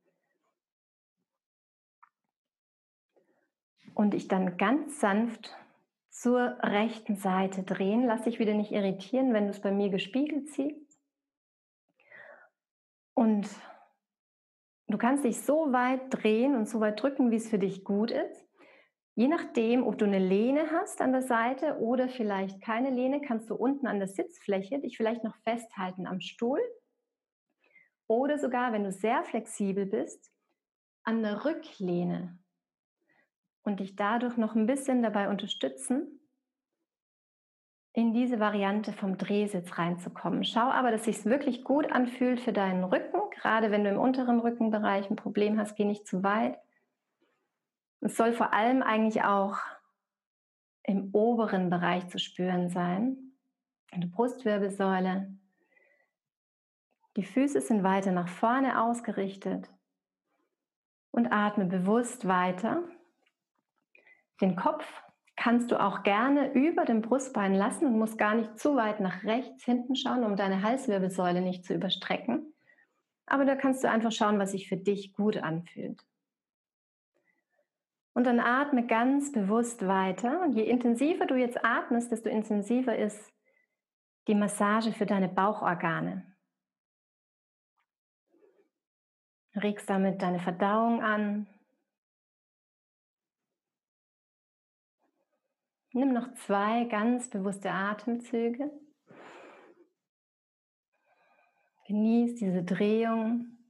Und 3.95 4.13
dich 4.13 4.29
dann 4.29 4.59
ganz 4.59 5.01
sanft 5.01 5.57
zur 6.11 6.59
rechten 6.61 7.17
Seite 7.17 7.63
drehen. 7.63 8.05
Lass 8.05 8.25
dich 8.25 8.39
wieder 8.39 8.53
nicht 8.53 8.73
irritieren, 8.73 9.33
wenn 9.33 9.45
du 9.45 9.53
es 9.53 9.63
bei 9.63 9.73
mir 9.73 9.89
gespiegelt 9.89 10.51
siehst. 10.51 10.90
Und 13.21 13.51
du 14.87 14.97
kannst 14.97 15.25
dich 15.25 15.43
so 15.43 15.75
weit 15.75 16.01
drehen 16.09 16.57
und 16.57 16.67
so 16.67 16.81
weit 16.81 17.03
drücken, 17.03 17.31
wie 17.31 17.37
es 17.37 17.51
für 17.51 17.59
dich 17.59 17.85
gut 17.85 18.11
ist. 18.11 18.49
Je 19.15 19.29
nachdem, 19.29 19.87
ob 19.87 19.99
du 19.99 20.07
eine 20.07 20.19
Lehne 20.19 20.71
hast 20.71 21.03
an 21.03 21.13
der 21.13 21.21
Seite 21.21 21.81
oder 21.81 22.09
vielleicht 22.09 22.63
keine 22.63 22.89
Lehne, 22.89 23.21
kannst 23.21 23.51
du 23.51 23.55
unten 23.55 23.87
an 23.87 23.99
der 23.99 24.09
Sitzfläche 24.09 24.79
dich 24.79 24.97
vielleicht 24.97 25.23
noch 25.23 25.37
festhalten 25.45 26.07
am 26.07 26.23
Stuhl 26.23 26.63
oder 28.07 28.39
sogar, 28.39 28.73
wenn 28.73 28.85
du 28.85 28.91
sehr 28.91 29.23
flexibel 29.23 29.85
bist, 29.85 30.33
an 31.03 31.23
der 31.23 31.45
Rücklehne 31.45 32.39
und 33.65 33.81
dich 33.81 33.97
dadurch 33.97 34.39
noch 34.39 34.55
ein 34.55 34.65
bisschen 34.65 35.03
dabei 35.03 35.29
unterstützen, 35.29 36.20
in 37.93 38.13
diese 38.13 38.39
Variante 38.39 38.93
vom 38.93 39.19
Drehsitz 39.19 39.77
reinzukommen. 39.77 40.45
Schau 40.45 40.71
aber, 40.71 40.91
dass 40.91 41.07
es 41.07 41.23
sich 41.23 41.25
wirklich 41.25 41.65
gut 41.65 41.91
anfühlt 41.91 42.41
für 42.41 42.53
deinen 42.53 42.85
Rücken. 42.85 43.19
Gerade 43.31 43.71
wenn 43.71 43.85
du 43.85 43.91
im 43.91 43.99
unteren 43.99 44.39
Rückenbereich 44.41 45.11
ein 45.11 45.17
Problem 45.17 45.59
hast, 45.59 45.75
geh 45.75 45.85
nicht 45.85 46.07
zu 46.07 46.23
weit. 46.23 46.59
Es 48.01 48.17
soll 48.17 48.33
vor 48.33 48.53
allem 48.53 48.83
eigentlich 48.83 49.25
auch 49.25 49.59
im 50.85 51.11
oberen 51.13 51.69
Bereich 51.69 52.09
zu 52.09 52.19
spüren 52.19 52.71
sein. 52.71 53.17
In 53.93 54.03
der 54.03 54.09
Brustwirbelsäule. 54.09 55.37
Die 57.17 57.25
Füße 57.25 57.61
sind 57.61 57.83
weiter 57.83 58.13
nach 58.13 58.29
vorne 58.29 58.81
ausgerichtet. 58.81 59.69
Und 61.11 61.33
atme 61.33 61.65
bewusst 61.65 62.29
weiter. 62.29 62.85
Den 64.41 64.55
Kopf 64.55 64.87
kannst 65.41 65.71
du 65.71 65.81
auch 65.81 66.03
gerne 66.03 66.53
über 66.53 66.85
dem 66.85 67.01
Brustbein 67.01 67.55
lassen 67.55 67.87
und 67.87 67.99
musst 67.99 68.19
gar 68.19 68.35
nicht 68.35 68.59
zu 68.59 68.77
weit 68.77 69.01
nach 69.01 69.25
rechts 69.25 69.65
hinten 69.65 69.97
schauen, 69.97 70.23
um 70.23 70.37
deine 70.37 70.63
Halswirbelsäule 70.63 71.41
nicht 71.41 71.65
zu 71.65 71.73
überstrecken. 71.73 72.53
Aber 73.25 73.47
da 73.47 73.57
kannst 73.57 73.83
du 73.83 73.89
einfach 73.89 74.13
schauen, 74.13 74.39
was 74.39 74.53
sich 74.53 74.69
für 74.69 74.77
dich 74.77 75.15
gut 75.15 75.39
anfühlt. 75.39 76.05
Und 78.13 78.25
dann 78.25 78.39
atme 78.39 78.87
ganz 78.87 79.33
bewusst 79.33 79.87
weiter. 79.87 80.43
Und 80.43 80.53
je 80.53 80.65
intensiver 80.65 81.25
du 81.25 81.37
jetzt 81.37 81.65
atmest, 81.65 82.13
desto 82.13 82.29
intensiver 82.29 82.95
ist 82.99 83.33
die 84.29 84.35
Massage 84.35 84.93
für 84.93 85.07
deine 85.07 85.29
Bauchorgane. 85.29 86.37
Regst 89.55 89.89
damit 89.89 90.21
deine 90.21 90.41
Verdauung 90.41 91.03
an. 91.03 91.47
Nimm 95.93 96.13
noch 96.13 96.33
zwei 96.35 96.85
ganz 96.85 97.29
bewusste 97.31 97.71
Atemzüge. 97.71 98.71
Genieß 101.87 102.37
diese 102.37 102.63
Drehung 102.63 103.61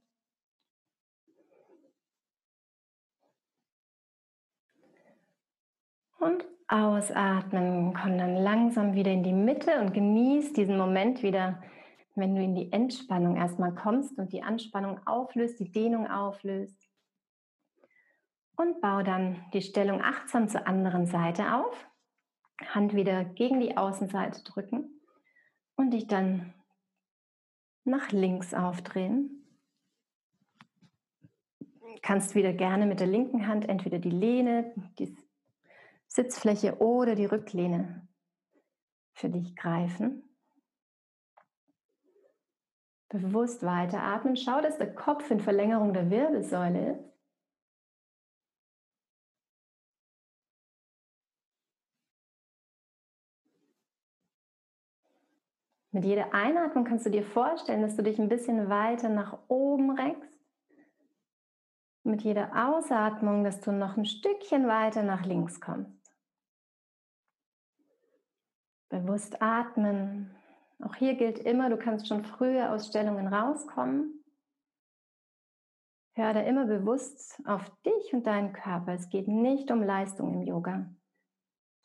Und 6.21 6.45
ausatmen, 6.67 7.95
komm 7.95 8.19
dann 8.19 8.35
langsam 8.35 8.93
wieder 8.93 9.11
in 9.11 9.23
die 9.23 9.33
Mitte 9.33 9.81
und 9.81 9.91
genieß 9.91 10.53
diesen 10.53 10.77
Moment 10.77 11.23
wieder, 11.23 11.63
wenn 12.13 12.35
du 12.35 12.43
in 12.43 12.53
die 12.53 12.71
Entspannung 12.71 13.37
erstmal 13.37 13.73
kommst 13.73 14.19
und 14.19 14.31
die 14.31 14.43
Anspannung 14.43 14.99
auflöst, 15.07 15.59
die 15.59 15.71
Dehnung 15.71 16.07
auflöst. 16.07 16.87
Und 18.55 18.81
bau 18.81 19.01
dann 19.01 19.43
die 19.53 19.63
Stellung 19.63 19.99
achtsam 20.03 20.47
zur 20.47 20.67
anderen 20.67 21.07
Seite 21.07 21.55
auf. 21.55 21.90
Hand 22.69 22.95
wieder 22.95 23.23
gegen 23.23 23.59
die 23.59 23.77
Außenseite 23.77 24.43
drücken 24.43 25.01
und 25.75 25.91
dich 25.91 26.07
dann 26.07 26.53
nach 27.83 28.11
links 28.11 28.53
aufdrehen. 28.53 29.45
Kannst 32.01 32.35
wieder 32.35 32.53
gerne 32.53 32.85
mit 32.85 32.99
der 32.99 33.07
linken 33.07 33.47
Hand 33.47 33.67
entweder 33.67 33.99
die 33.99 34.09
Lehne, 34.09 34.73
die 34.97 35.15
Sitzfläche 36.07 36.79
oder 36.79 37.15
die 37.15 37.25
Rücklehne 37.25 38.07
für 39.13 39.29
dich 39.29 39.55
greifen. 39.55 40.23
Bewusst 43.09 43.63
weiteratmen. 43.63 44.37
Schau, 44.37 44.61
dass 44.61 44.77
der 44.77 44.95
Kopf 44.95 45.29
in 45.29 45.41
Verlängerung 45.41 45.93
der 45.93 46.09
Wirbelsäule 46.09 46.93
ist. 46.93 47.10
Mit 55.91 56.05
jeder 56.05 56.33
Einatmung 56.33 56.85
kannst 56.85 57.05
du 57.05 57.09
dir 57.09 57.23
vorstellen, 57.23 57.81
dass 57.81 57.97
du 57.97 58.03
dich 58.03 58.17
ein 58.17 58.29
bisschen 58.29 58.69
weiter 58.69 59.09
nach 59.09 59.37
oben 59.49 59.91
reckst. 59.91 60.39
Mit 62.03 62.21
jeder 62.21 62.51
Ausatmung, 62.69 63.43
dass 63.43 63.59
du 63.59 63.71
noch 63.71 63.97
ein 63.97 64.05
Stückchen 64.05 64.67
weiter 64.67 65.03
nach 65.03 65.25
links 65.25 65.59
kommst. 65.59 65.91
Bewusst 68.89 69.41
atmen. 69.41 70.35
Auch 70.79 70.95
hier 70.95 71.15
gilt 71.15 71.39
immer, 71.39 71.69
du 71.69 71.77
kannst 71.77 72.07
schon 72.07 72.23
früher 72.23 72.71
aus 72.71 72.87
Stellungen 72.87 73.27
rauskommen. 73.27 74.23
Hör 76.13 76.33
da 76.33 76.41
immer 76.41 76.65
bewusst 76.65 77.41
auf 77.45 77.69
dich 77.85 78.13
und 78.13 78.25
deinen 78.27 78.53
Körper. 78.53 78.93
Es 78.93 79.09
geht 79.09 79.27
nicht 79.27 79.71
um 79.71 79.83
Leistung 79.83 80.33
im 80.33 80.41
Yoga, 80.41 80.89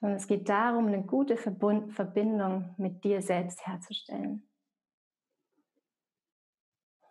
sondern 0.00 0.18
es 0.18 0.26
geht 0.26 0.48
darum, 0.48 0.86
eine 0.86 1.02
gute 1.02 1.36
Verbindung 1.36 2.74
mit 2.76 3.04
dir 3.04 3.22
selbst 3.22 3.66
herzustellen. 3.66 4.48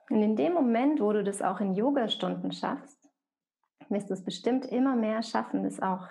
Und 0.09 0.21
in 0.21 0.35
dem 0.35 0.53
Moment, 0.53 1.01
wo 1.01 1.11
du 1.11 1.23
das 1.23 1.41
auch 1.41 1.59
in 1.59 1.73
Yoga-Stunden 1.73 2.51
schaffst, 2.51 3.09
wirst 3.89 4.09
du 4.09 4.13
es 4.13 4.23
bestimmt 4.23 4.65
immer 4.65 4.95
mehr 4.95 5.23
schaffen, 5.23 5.63
das 5.63 5.79
auch 5.79 6.07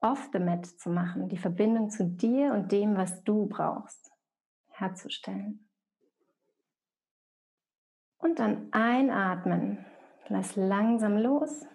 off 0.00 0.30
the 0.32 0.38
mat 0.38 0.66
zu 0.66 0.90
machen, 0.90 1.28
die 1.28 1.36
Verbindung 1.36 1.90
zu 1.90 2.04
dir 2.04 2.52
und 2.52 2.72
dem, 2.72 2.96
was 2.96 3.22
du 3.22 3.46
brauchst, 3.46 4.10
herzustellen. 4.68 5.68
Und 8.18 8.38
dann 8.38 8.72
einatmen. 8.72 9.84
Lass 10.28 10.56
langsam 10.56 11.16
los. 11.16 11.66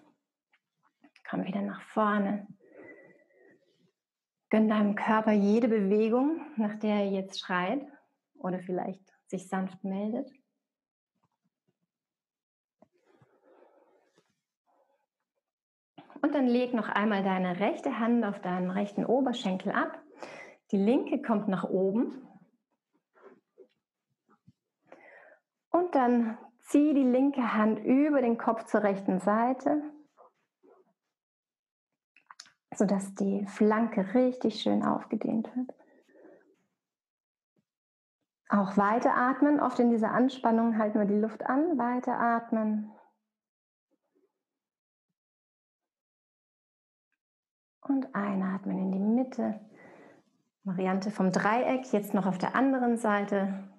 Komm 1.28 1.43
wieder 1.45 1.62
nach 1.62 1.82
vorne. 1.82 2.48
Gönn 4.49 4.69
deinem 4.69 4.95
Körper 4.95 5.31
jede 5.31 5.67
Bewegung, 5.67 6.41
nach 6.55 6.75
der 6.79 6.95
er 6.95 7.10
jetzt 7.10 7.39
schreit 7.39 7.81
oder 8.36 8.60
vielleicht 8.60 9.01
sich 9.27 9.47
sanft 9.47 9.84
meldet. 9.84 10.31
Und 16.21 16.34
dann 16.34 16.47
leg 16.47 16.73
noch 16.73 16.89
einmal 16.89 17.23
deine 17.23 17.60
rechte 17.60 17.99
Hand 17.99 18.25
auf 18.25 18.39
deinen 18.41 18.71
rechten 18.71 19.05
Oberschenkel 19.05 19.71
ab. 19.71 20.01
Die 20.71 20.77
linke 20.77 21.21
kommt 21.21 21.47
nach 21.47 21.63
oben. 21.63 22.27
Und 25.69 25.93
dann 25.93 26.38
zieh 26.62 26.93
die 26.93 27.03
linke 27.03 27.53
Hand 27.53 27.79
über 27.79 28.21
den 28.21 28.38
Kopf 28.38 28.65
zur 28.65 28.81
rechten 28.81 29.19
Seite, 29.19 29.84
sodass 32.78 33.16
die 33.16 33.46
Flanke 33.48 34.14
richtig 34.14 34.62
schön 34.62 34.84
aufgedehnt 34.84 35.50
wird. 35.56 35.74
Auch 38.50 38.78
weiteratmen. 38.78 39.60
Oft 39.60 39.80
in 39.80 39.90
dieser 39.90 40.12
Anspannung 40.12 40.78
halten 40.78 41.00
wir 41.00 41.06
die 41.06 41.20
Luft 41.20 41.46
an. 41.46 41.78
Weiteratmen. 41.78 42.92
Und 47.82 48.14
einatmen 48.14 48.78
in 48.78 48.92
die 48.92 49.00
Mitte. 49.00 49.60
Variante 50.64 51.12
vom 51.12 51.32
Dreieck. 51.32 51.92
Jetzt 51.92 52.14
noch 52.14 52.26
auf 52.26 52.38
der 52.38 52.56
anderen 52.56 52.98
Seite. 52.98 53.70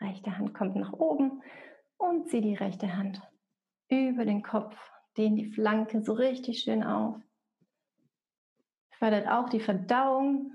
Rechte 0.00 0.36
Hand 0.36 0.54
kommt 0.54 0.76
nach 0.76 0.92
oben 0.92 1.42
und 1.96 2.28
zieh 2.28 2.40
die 2.40 2.54
rechte 2.54 2.96
Hand 2.96 3.22
über 3.88 4.24
den 4.24 4.42
Kopf. 4.42 4.76
Dehn 5.16 5.36
die 5.36 5.52
Flanke 5.52 6.00
so 6.02 6.12
richtig 6.12 6.60
schön 6.60 6.82
auf. 6.82 7.16
Fördert 9.02 9.26
auch 9.26 9.48
die 9.48 9.58
Verdauung. 9.58 10.52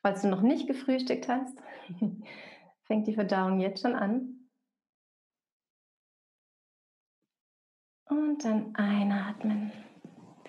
Falls 0.00 0.22
du 0.22 0.28
noch 0.28 0.42
nicht 0.42 0.68
gefrühstückt 0.68 1.26
hast, 1.26 1.58
fängt 2.84 3.08
die 3.08 3.14
Verdauung 3.14 3.58
jetzt 3.58 3.82
schon 3.82 3.96
an. 3.96 4.48
Und 8.04 8.44
dann 8.44 8.76
einatmen. 8.76 9.72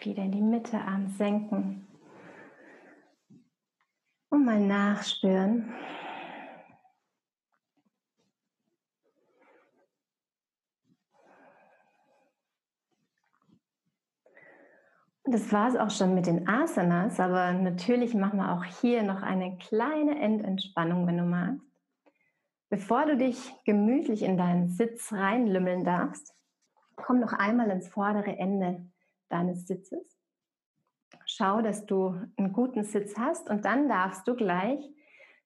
Wieder 0.02 0.22
in 0.22 0.34
die 0.34 0.42
Mitte, 0.42 0.78
Arm 0.78 1.08
senken. 1.08 1.88
Und 4.30 4.46
mal 4.46 4.60
nachspüren. 4.60 5.74
Das 15.26 15.54
war 15.54 15.70
es 15.70 15.78
auch 15.78 15.90
schon 15.90 16.16
mit 16.16 16.28
den 16.28 16.50
Asanas, 16.50 17.18
aber 17.18 17.54
natürlich 17.54 18.14
machen 18.14 18.40
wir 18.40 18.52
auch 18.52 18.66
hier 18.66 19.04
noch 19.04 19.22
eine 19.22 19.58
kleine 19.58 20.20
Endentspannung, 20.20 21.08
wenn 21.08 21.18
du 21.18 21.24
magst. 21.24 21.66
Bevor 22.70 23.06
du 23.06 23.16
dich 23.16 23.54
gemütlich 23.64 24.22
in 24.22 24.36
deinen 24.36 24.68
Sitz 24.68 25.14
reinlümmeln 25.14 25.86
darfst, 25.86 26.36
komm 26.98 27.22
noch 27.22 27.32
einmal 27.32 27.70
ins 27.70 27.88
vordere 27.88 28.36
Ende 28.38 28.86
deines 29.30 29.66
Sitzes. 29.66 30.20
Schau, 31.26 31.62
dass 31.62 31.86
du 31.86 32.20
einen 32.36 32.52
guten 32.52 32.84
Sitz 32.84 33.18
hast 33.18 33.50
und 33.50 33.64
dann 33.64 33.88
darfst 33.88 34.28
du 34.28 34.36
gleich 34.36 34.84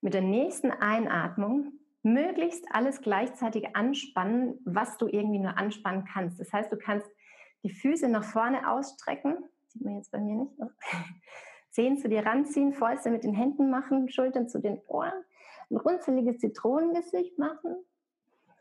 mit 0.02 0.16
der 0.16 0.22
nächsten 0.22 0.72
Einatmung 0.72 1.74
möglichst 2.02 2.66
alles 2.72 3.02
gleichzeitig 3.02 3.76
anspannen, 3.76 4.60
was 4.66 4.98
du 4.98 5.08
irgendwie 5.08 5.40
nur 5.40 5.56
anspannen 5.56 6.06
kannst. 6.06 6.40
Das 6.40 6.52
heißt, 6.52 6.72
du 6.72 6.78
kannst 6.78 7.08
die 7.64 7.70
Füße 7.70 8.10
nach 8.10 8.24
vorne 8.24 8.72
ausstrecken 8.72 9.38
sieht 9.78 9.86
man 9.86 9.98
jetzt 9.98 10.12
bei 10.12 10.20
mir 10.20 10.36
nicht. 10.36 10.54
Zehen 11.70 11.98
zu 11.98 12.10
dir 12.10 12.26
ranziehen, 12.26 12.74
Fäuste 12.74 13.12
mit 13.12 13.24
den 13.24 13.36
Händen 13.36 13.70
machen, 13.70 14.10
Schultern 14.10 14.50
zu 14.50 14.60
den 14.60 14.82
Ohren, 14.88 15.14
ein 15.70 15.78
runzeliges 15.78 16.40
Zitronengesicht 16.40 17.38
machen 17.38 17.76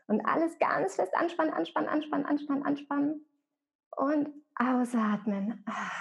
und 0.07 0.21
alles 0.25 0.59
ganz 0.59 0.95
fest 0.95 1.15
anspannen, 1.15 1.53
anspannen, 1.53 1.89
anspannen, 1.89 2.25
anspannen, 2.25 2.63
anspannen 2.63 3.25
und 3.95 4.29
ausatmen. 4.55 5.63
Ah, 5.65 5.91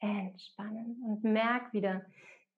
entspannen 0.00 1.02
und 1.06 1.24
merk 1.24 1.72
wieder, 1.72 2.04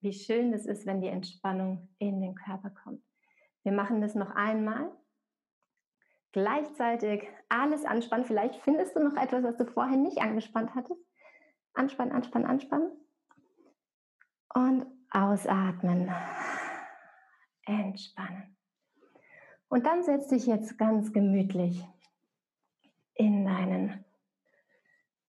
wie 0.01 0.13
schön 0.13 0.53
es 0.53 0.65
ist, 0.65 0.85
wenn 0.85 1.01
die 1.01 1.07
Entspannung 1.07 1.89
in 1.97 2.21
den 2.21 2.35
Körper 2.35 2.69
kommt. 2.69 3.03
Wir 3.63 3.71
machen 3.71 4.01
das 4.01 4.13
noch 4.13 4.29
einmal. 4.29 4.91
Gleichzeitig 6.31 7.27
alles 7.49 7.85
anspannen. 7.85 8.25
Vielleicht 8.25 8.55
findest 8.57 8.95
du 8.95 8.99
noch 8.99 9.15
etwas, 9.15 9.43
was 9.43 9.57
du 9.57 9.65
vorher 9.65 9.97
nicht 9.97 10.19
angespannt 10.19 10.75
hattest. 10.75 11.01
Anspannen, 11.75 12.13
anspannen, 12.13 12.49
anspannen. 12.49 12.91
Und 14.53 14.85
ausatmen. 15.11 16.11
Entspannen. 17.65 18.57
Und 19.67 19.85
dann 19.85 20.03
setz 20.03 20.27
dich 20.27 20.45
jetzt 20.45 20.77
ganz 20.77 21.11
gemütlich 21.11 21.85
in 23.15 23.45
deinen 23.45 24.05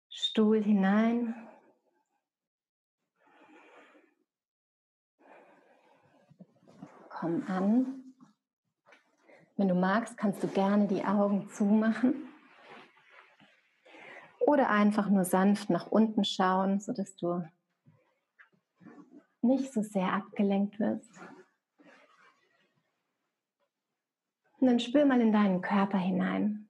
Stuhl 0.09 0.63
hinein. 0.63 1.35
Komm 7.09 7.43
an. 7.49 8.15
Wenn 9.57 9.69
du 9.69 9.75
magst, 9.75 10.19
kannst 10.19 10.43
du 10.43 10.49
gerne 10.49 10.87
die 10.87 11.05
Augen 11.05 11.49
zumachen. 11.49 12.29
Oder 14.47 14.71
einfach 14.71 15.11
nur 15.11 15.25
sanft 15.25 15.71
nach 15.71 15.89
unten 15.89 16.25
schauen, 16.25 16.79
sodass 16.79 17.17
du 17.17 17.45
nicht 19.43 19.73
so 19.73 19.83
sehr 19.83 20.13
abgelenkt 20.13 20.79
wirst. 20.79 21.11
Und 24.59 24.69
dann 24.69 24.79
spür 24.79 25.05
mal 25.05 25.21
in 25.21 25.33
deinen 25.33 25.61
Körper 25.63 25.99
hinein. 25.99 26.69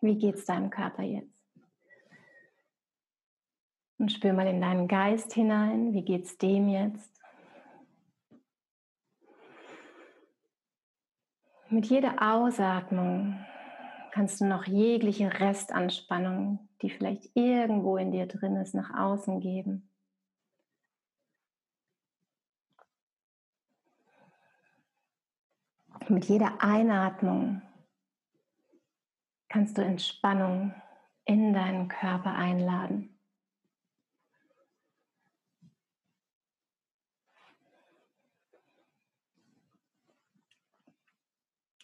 Wie 0.00 0.18
geht 0.18 0.34
es 0.34 0.44
deinem 0.44 0.70
Körper 0.70 1.04
jetzt? 1.04 1.40
Und 3.98 4.10
spür 4.10 4.32
mal 4.32 4.48
in 4.48 4.60
deinen 4.60 4.88
Geist 4.88 5.32
hinein. 5.32 5.92
Wie 5.92 6.02
geht 6.02 6.24
es 6.24 6.36
dem 6.36 6.68
jetzt? 6.68 7.10
Mit 11.68 11.86
jeder 11.86 12.20
Ausatmung 12.20 13.46
kannst 14.12 14.40
du 14.40 14.44
noch 14.44 14.64
jegliche 14.66 15.40
Restanspannung, 15.40 16.68
die 16.82 16.90
vielleicht 16.90 17.34
irgendwo 17.34 17.96
in 17.96 18.12
dir 18.12 18.26
drin 18.26 18.56
ist, 18.56 18.74
nach 18.74 18.94
außen 18.98 19.40
geben. 19.40 19.88
Mit 26.08 26.24
jeder 26.24 26.60
Einatmung 26.60 27.62
kannst 29.48 29.78
du 29.78 29.82
Entspannung 29.82 30.74
in 31.24 31.52
deinen 31.52 31.86
Körper 31.88 32.34
einladen. 32.34 33.19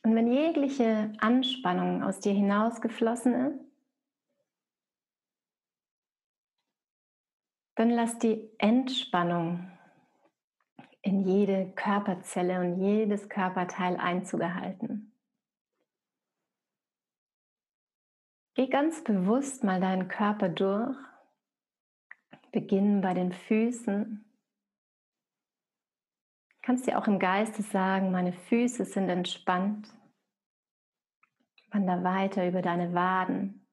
Und 0.07 0.15
wenn 0.15 0.33
jegliche 0.33 1.13
Anspannung 1.19 2.05
aus 2.05 2.21
dir 2.21 2.33
hinausgeflossen 2.33 3.35
ist, 3.35 3.61
dann 7.75 7.91
lass 7.91 8.17
die 8.21 8.49
Entspannung 8.59 9.69
in 11.03 11.23
jede 11.23 11.73
Körperzelle 11.73 12.61
und 12.61 12.79
jedes 12.79 13.29
Körperteil 13.29 13.97
Einzug 13.97 14.43
erhalten. 14.43 15.13
Geh 18.55 18.69
ganz 18.69 19.03
bewusst 19.03 19.65
mal 19.65 19.81
deinen 19.81 20.07
Körper 20.07 20.49
durch. 20.49 20.97
Beginnen 22.53 23.01
bei 23.01 23.13
den 23.13 23.33
Füßen. 23.33 24.26
Kannst 26.67 26.89
dir 26.89 26.99
auch 26.99 27.07
im 27.07 27.21
Geiste 27.21 27.63
sagen, 27.63 28.11
meine 28.11 28.33
Füße 28.33 28.85
sind 28.87 29.09
entspannt. 29.09 29.89
Wander 31.71 32.03
weiter 32.03 32.49
über 32.49 32.61
deine 32.61 32.93
Waden. 32.93 33.65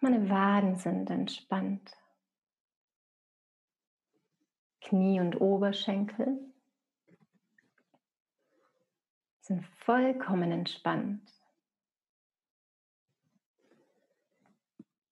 Meine 0.00 0.28
Waden 0.28 0.76
sind 0.76 1.08
entspannt. 1.08 1.96
Knie 4.82 5.20
und 5.20 5.40
Oberschenkel 5.40 6.52
sind 9.40 9.64
vollkommen 9.86 10.52
entspannt. 10.52 11.26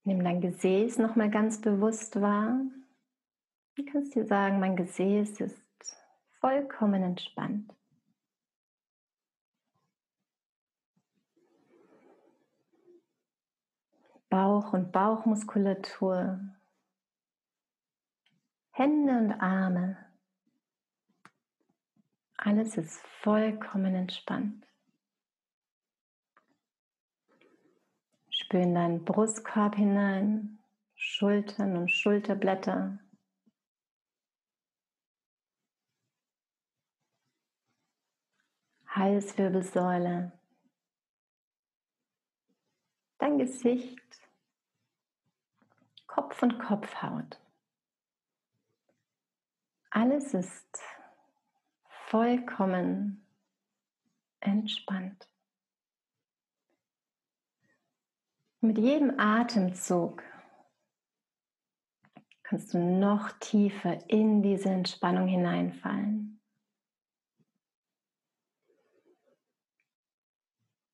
Nimm 0.04 0.22
dein 0.22 0.42
Gesäß 0.42 0.98
nochmal 0.98 1.30
ganz 1.30 1.62
bewusst 1.62 2.20
wahr. 2.20 2.60
Du 3.76 3.86
kannst 3.86 4.14
dir 4.14 4.26
sagen, 4.26 4.60
mein 4.60 4.76
Gesäß 4.76 5.40
ist 5.40 5.69
vollkommen 6.40 7.02
entspannt. 7.02 7.72
Bauch 14.28 14.72
und 14.72 14.92
Bauchmuskulatur, 14.92 16.40
Hände 18.70 19.18
und 19.18 19.32
Arme. 19.32 19.96
Alles 22.36 22.76
ist 22.76 23.00
vollkommen 23.22 23.94
entspannt. 23.94 24.66
Spür 28.30 28.60
in 28.60 28.74
deinen 28.74 29.04
Brustkorb 29.04 29.74
hinein, 29.74 30.60
Schultern 30.94 31.76
und 31.76 31.90
Schulterblätter. 31.90 32.98
Halswirbelsäule, 38.90 40.32
dein 43.18 43.38
Gesicht, 43.38 44.00
Kopf 46.08 46.42
und 46.42 46.58
Kopfhaut. 46.58 47.40
Alles 49.90 50.34
ist 50.34 50.78
vollkommen 52.08 53.24
entspannt. 54.40 55.28
Mit 58.60 58.76
jedem 58.76 59.20
Atemzug 59.20 60.24
kannst 62.42 62.74
du 62.74 62.78
noch 62.78 63.30
tiefer 63.38 64.10
in 64.10 64.42
diese 64.42 64.70
Entspannung 64.70 65.28
hineinfallen. 65.28 66.39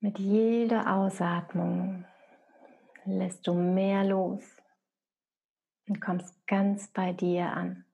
Mit 0.01 0.19
jeder 0.19 0.95
Ausatmung 0.95 2.05
lässt 3.07 3.47
du 3.47 3.55
mehr 3.55 4.05
los 4.05 4.45
und 5.89 6.03
kommst 6.03 6.47
ganz 6.47 6.89
bei 6.89 7.15
dir 7.15 7.47
an. 7.47 7.86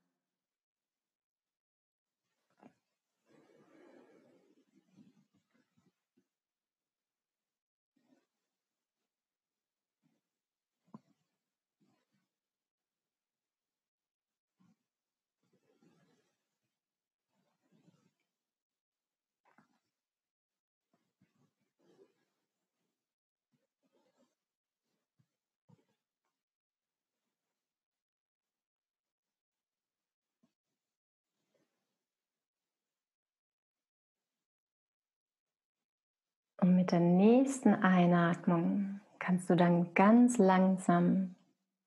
Und 36.63 36.77
mit 36.77 36.93
der 36.93 37.01
nächsten 37.01 37.75
Einatmung 37.75 39.01
kannst 39.19 39.51
du 39.51 39.57
dann 39.57 39.95
ganz 39.95 40.39
langsam 40.39 41.35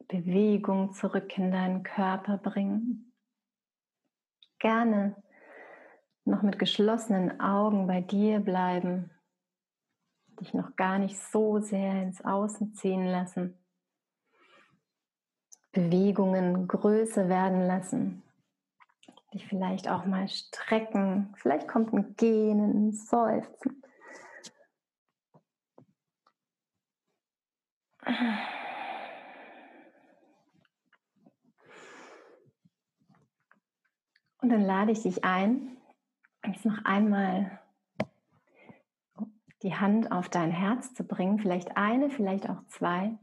Bewegung 0.09 0.91
zurück 0.93 1.38
in 1.38 1.49
deinen 1.49 1.84
Körper 1.84 2.38
bringen. 2.38 3.13
Gerne 4.59 5.15
noch 6.26 6.41
mit 6.41 6.59
geschlossenen 6.59 7.39
Augen 7.39 7.88
bei 7.88 8.01
dir 8.01 8.41
bleiben, 8.41 9.11
dich 10.41 10.53
noch 10.53 10.76
gar 10.76 10.99
nicht 10.99 11.17
so 11.17 11.59
sehr 11.59 12.03
ins 12.03 12.26
Außen 12.26 12.73
ziehen 12.73 13.05
lassen. 13.05 13.57
Bewegungen 15.71 16.67
größer 16.67 17.30
werden 17.30 17.65
lassen, 17.65 18.23
dich 19.34 19.47
vielleicht 19.47 19.88
auch 19.88 20.05
mal 20.05 20.28
strecken, 20.28 21.34
vielleicht 21.38 21.69
kommt 21.69 21.93
ein 21.93 22.17
Gehen, 22.17 22.59
ein 22.59 22.91
Seufzen. 22.91 23.82
Und 28.06 28.16
dann 34.49 34.62
lade 34.62 34.91
ich 34.91 35.01
dich 35.01 35.24
ein, 35.24 35.76
jetzt 36.45 36.66
noch 36.66 36.86
einmal 36.86 37.60
die 39.64 39.74
Hand 39.74 40.12
auf 40.12 40.30
dein 40.30 40.51
Herz 40.51 40.93
zu 40.93 41.03
bringen, 41.03 41.39
vielleicht 41.39 41.78
eine, 41.78 42.12
vielleicht 42.12 42.47
auch 42.47 42.64
zwei. 42.68 43.18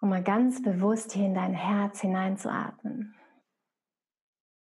Um 0.00 0.08
mal 0.08 0.22
ganz 0.22 0.62
bewusst 0.62 1.12
hier 1.12 1.26
in 1.26 1.34
dein 1.34 1.52
Herz 1.52 2.00
hineinzuatmen, 2.00 3.14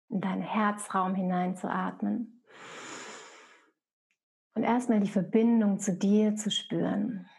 in 0.10 0.22
deinen 0.22 0.42
Herzraum 0.42 1.14
hineinzuatmen 1.14 2.35
und 4.56 4.64
erstmal 4.64 5.02
die 5.02 5.10
Verbindung 5.10 5.80
zu 5.80 5.94
dir 5.96 6.36
zu 6.36 6.50
spüren. 6.50 7.30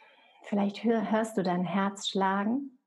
Vielleicht 0.45 0.85
hörst 0.85 1.37
du 1.37 1.43
dein 1.43 1.65
Herz 1.65 2.09
schlagen. 2.09 2.79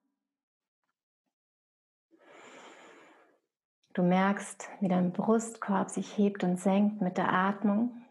Du 3.93 4.03
merkst, 4.03 4.69
wie 4.79 4.87
dein 4.87 5.11
Brustkorb 5.11 5.89
sich 5.89 6.17
hebt 6.17 6.43
und 6.43 6.57
senkt 6.57 7.01
mit 7.01 7.17
der 7.17 7.33
Atmung. 7.33 8.05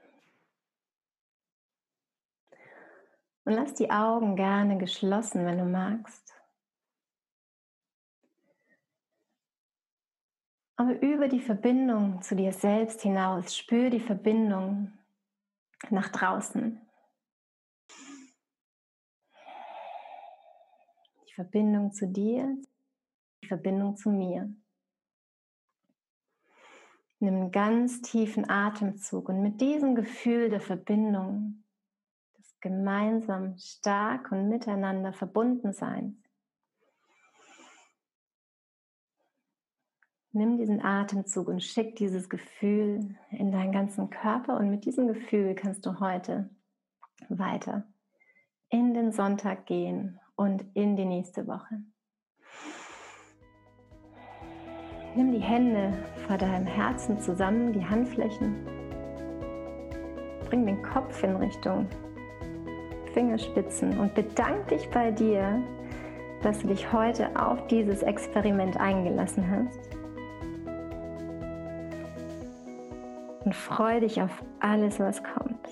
Und 3.44 3.54
lass 3.54 3.72
die 3.72 3.90
Augen 3.90 4.36
gerne 4.36 4.76
geschlossen, 4.76 5.46
wenn 5.46 5.56
du 5.56 5.64
magst. 5.64 6.34
Aber 10.76 11.00
über 11.00 11.28
die 11.28 11.40
Verbindung 11.40 12.20
zu 12.20 12.36
dir 12.36 12.52
selbst 12.52 13.00
hinaus, 13.00 13.56
spür 13.56 13.88
die 13.88 14.00
Verbindung 14.00 14.97
nach 15.90 16.08
draußen. 16.08 16.80
Die 21.28 21.34
Verbindung 21.34 21.92
zu 21.92 22.06
dir, 22.06 22.56
die 23.42 23.46
Verbindung 23.46 23.96
zu 23.96 24.10
mir. 24.10 24.52
Nimm 27.20 27.34
einen 27.34 27.50
ganz 27.50 28.00
tiefen 28.00 28.48
Atemzug 28.48 29.28
und 29.28 29.42
mit 29.42 29.60
diesem 29.60 29.94
Gefühl 29.94 30.50
der 30.50 30.60
Verbindung, 30.60 31.64
des 32.38 32.60
gemeinsam 32.60 33.56
stark 33.58 34.30
und 34.30 34.48
miteinander 34.48 35.12
verbunden 35.12 35.72
Seins, 35.72 36.14
Nimm 40.32 40.58
diesen 40.58 40.84
Atemzug 40.84 41.48
und 41.48 41.62
schick 41.62 41.96
dieses 41.96 42.28
Gefühl 42.28 43.16
in 43.30 43.50
deinen 43.50 43.72
ganzen 43.72 44.10
Körper 44.10 44.58
und 44.58 44.70
mit 44.70 44.84
diesem 44.84 45.08
Gefühl 45.08 45.54
kannst 45.54 45.86
du 45.86 46.00
heute 46.00 46.50
weiter 47.28 47.84
in 48.70 48.92
den 48.92 49.12
Sonntag 49.12 49.64
gehen 49.64 50.20
und 50.36 50.64
in 50.74 50.96
die 50.96 51.06
nächste 51.06 51.46
Woche. 51.46 51.82
Nimm 55.16 55.32
die 55.32 55.40
Hände 55.40 55.92
vor 56.26 56.36
deinem 56.36 56.66
Herzen 56.66 57.18
zusammen, 57.18 57.72
die 57.72 57.84
Handflächen. 57.84 58.66
Bring 60.48 60.66
den 60.66 60.82
Kopf 60.82 61.22
in 61.24 61.36
Richtung 61.36 61.88
Fingerspitzen 63.14 63.98
und 63.98 64.14
bedank 64.14 64.68
dich 64.68 64.88
bei 64.90 65.10
dir, 65.10 65.62
dass 66.42 66.60
du 66.60 66.68
dich 66.68 66.92
heute 66.92 67.34
auf 67.40 67.66
dieses 67.66 68.02
Experiment 68.02 68.76
eingelassen 68.76 69.50
hast. 69.50 69.97
Und 73.48 73.54
freu 73.54 73.98
dich 73.98 74.20
auf 74.20 74.44
alles, 74.60 75.00
was 75.00 75.22
kommt. 75.22 75.68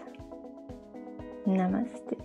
Namaste. 1.45 2.17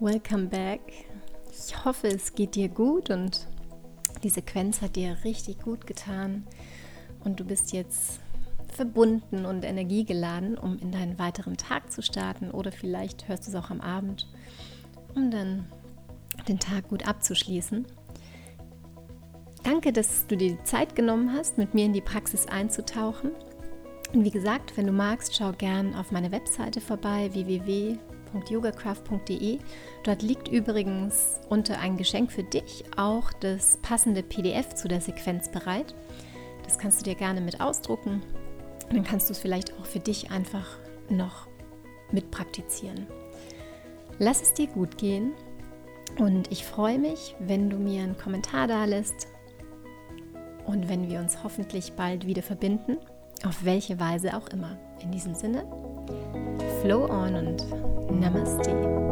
Welcome 0.00 0.48
back. 0.48 0.82
Ich 1.50 1.82
hoffe, 1.82 2.08
es 2.08 2.34
geht 2.34 2.56
dir 2.56 2.68
gut 2.68 3.08
und 3.08 3.48
die 4.22 4.28
Sequenz 4.28 4.82
hat 4.82 4.96
dir 4.96 5.16
richtig 5.24 5.60
gut 5.60 5.86
getan 5.86 6.46
und 7.24 7.40
du 7.40 7.44
bist 7.46 7.72
jetzt 7.72 8.20
verbunden 8.68 9.46
und 9.46 9.64
energiegeladen, 9.64 10.58
um 10.58 10.78
in 10.78 10.92
deinen 10.92 11.18
weiteren 11.18 11.56
Tag 11.56 11.90
zu 11.90 12.02
starten 12.02 12.50
oder 12.50 12.70
vielleicht 12.70 13.28
hörst 13.28 13.46
du 13.46 13.50
es 13.52 13.56
auch 13.56 13.70
am 13.70 13.80
Abend, 13.80 14.28
um 15.14 15.30
dann 15.30 15.72
den 16.48 16.58
Tag 16.58 16.90
gut 16.90 17.08
abzuschließen. 17.08 17.86
Danke, 19.66 19.92
dass 19.92 20.26
du 20.28 20.36
dir 20.36 20.52
die 20.52 20.62
Zeit 20.62 20.94
genommen 20.94 21.32
hast, 21.32 21.58
mit 21.58 21.74
mir 21.74 21.86
in 21.86 21.92
die 21.92 22.00
Praxis 22.00 22.46
einzutauchen. 22.46 23.32
Und 24.14 24.24
wie 24.24 24.30
gesagt, 24.30 24.76
wenn 24.76 24.86
du 24.86 24.92
magst, 24.92 25.34
schau 25.34 25.50
gern 25.50 25.92
auf 25.96 26.12
meine 26.12 26.30
Webseite 26.30 26.80
vorbei 26.80 27.30
www.yogacraft.de. 27.32 29.58
Dort 30.04 30.22
liegt 30.22 30.46
übrigens 30.46 31.40
unter 31.48 31.80
ein 31.80 31.96
Geschenk 31.96 32.30
für 32.30 32.44
dich 32.44 32.84
auch 32.96 33.32
das 33.32 33.78
passende 33.78 34.22
PDF 34.22 34.76
zu 34.76 34.86
der 34.86 35.00
Sequenz 35.00 35.50
bereit. 35.50 35.96
Das 36.62 36.78
kannst 36.78 37.00
du 37.00 37.04
dir 37.04 37.16
gerne 37.16 37.40
mit 37.40 37.60
ausdrucken. 37.60 38.22
Dann 38.90 39.02
kannst 39.02 39.28
du 39.28 39.32
es 39.32 39.40
vielleicht 39.40 39.76
auch 39.80 39.86
für 39.86 39.98
dich 39.98 40.30
einfach 40.30 40.78
noch 41.08 41.48
mit 42.12 42.30
praktizieren. 42.30 43.08
Lass 44.20 44.42
es 44.42 44.54
dir 44.54 44.68
gut 44.68 44.96
gehen 44.96 45.32
und 46.20 46.52
ich 46.52 46.64
freue 46.64 47.00
mich, 47.00 47.34
wenn 47.40 47.68
du 47.68 47.78
mir 47.78 48.04
einen 48.04 48.16
Kommentar 48.16 48.68
da 48.68 48.84
lässt, 48.84 49.26
und 50.66 50.88
wenn 50.88 51.08
wir 51.08 51.20
uns 51.20 51.42
hoffentlich 51.42 51.92
bald 51.92 52.26
wieder 52.26 52.42
verbinden, 52.42 52.98
auf 53.44 53.64
welche 53.64 54.00
Weise 54.00 54.36
auch 54.36 54.48
immer. 54.48 54.76
In 55.00 55.10
diesem 55.10 55.34
Sinne, 55.34 55.64
flow 56.82 57.04
on 57.04 57.34
und 57.34 58.20
Namaste. 58.20 59.05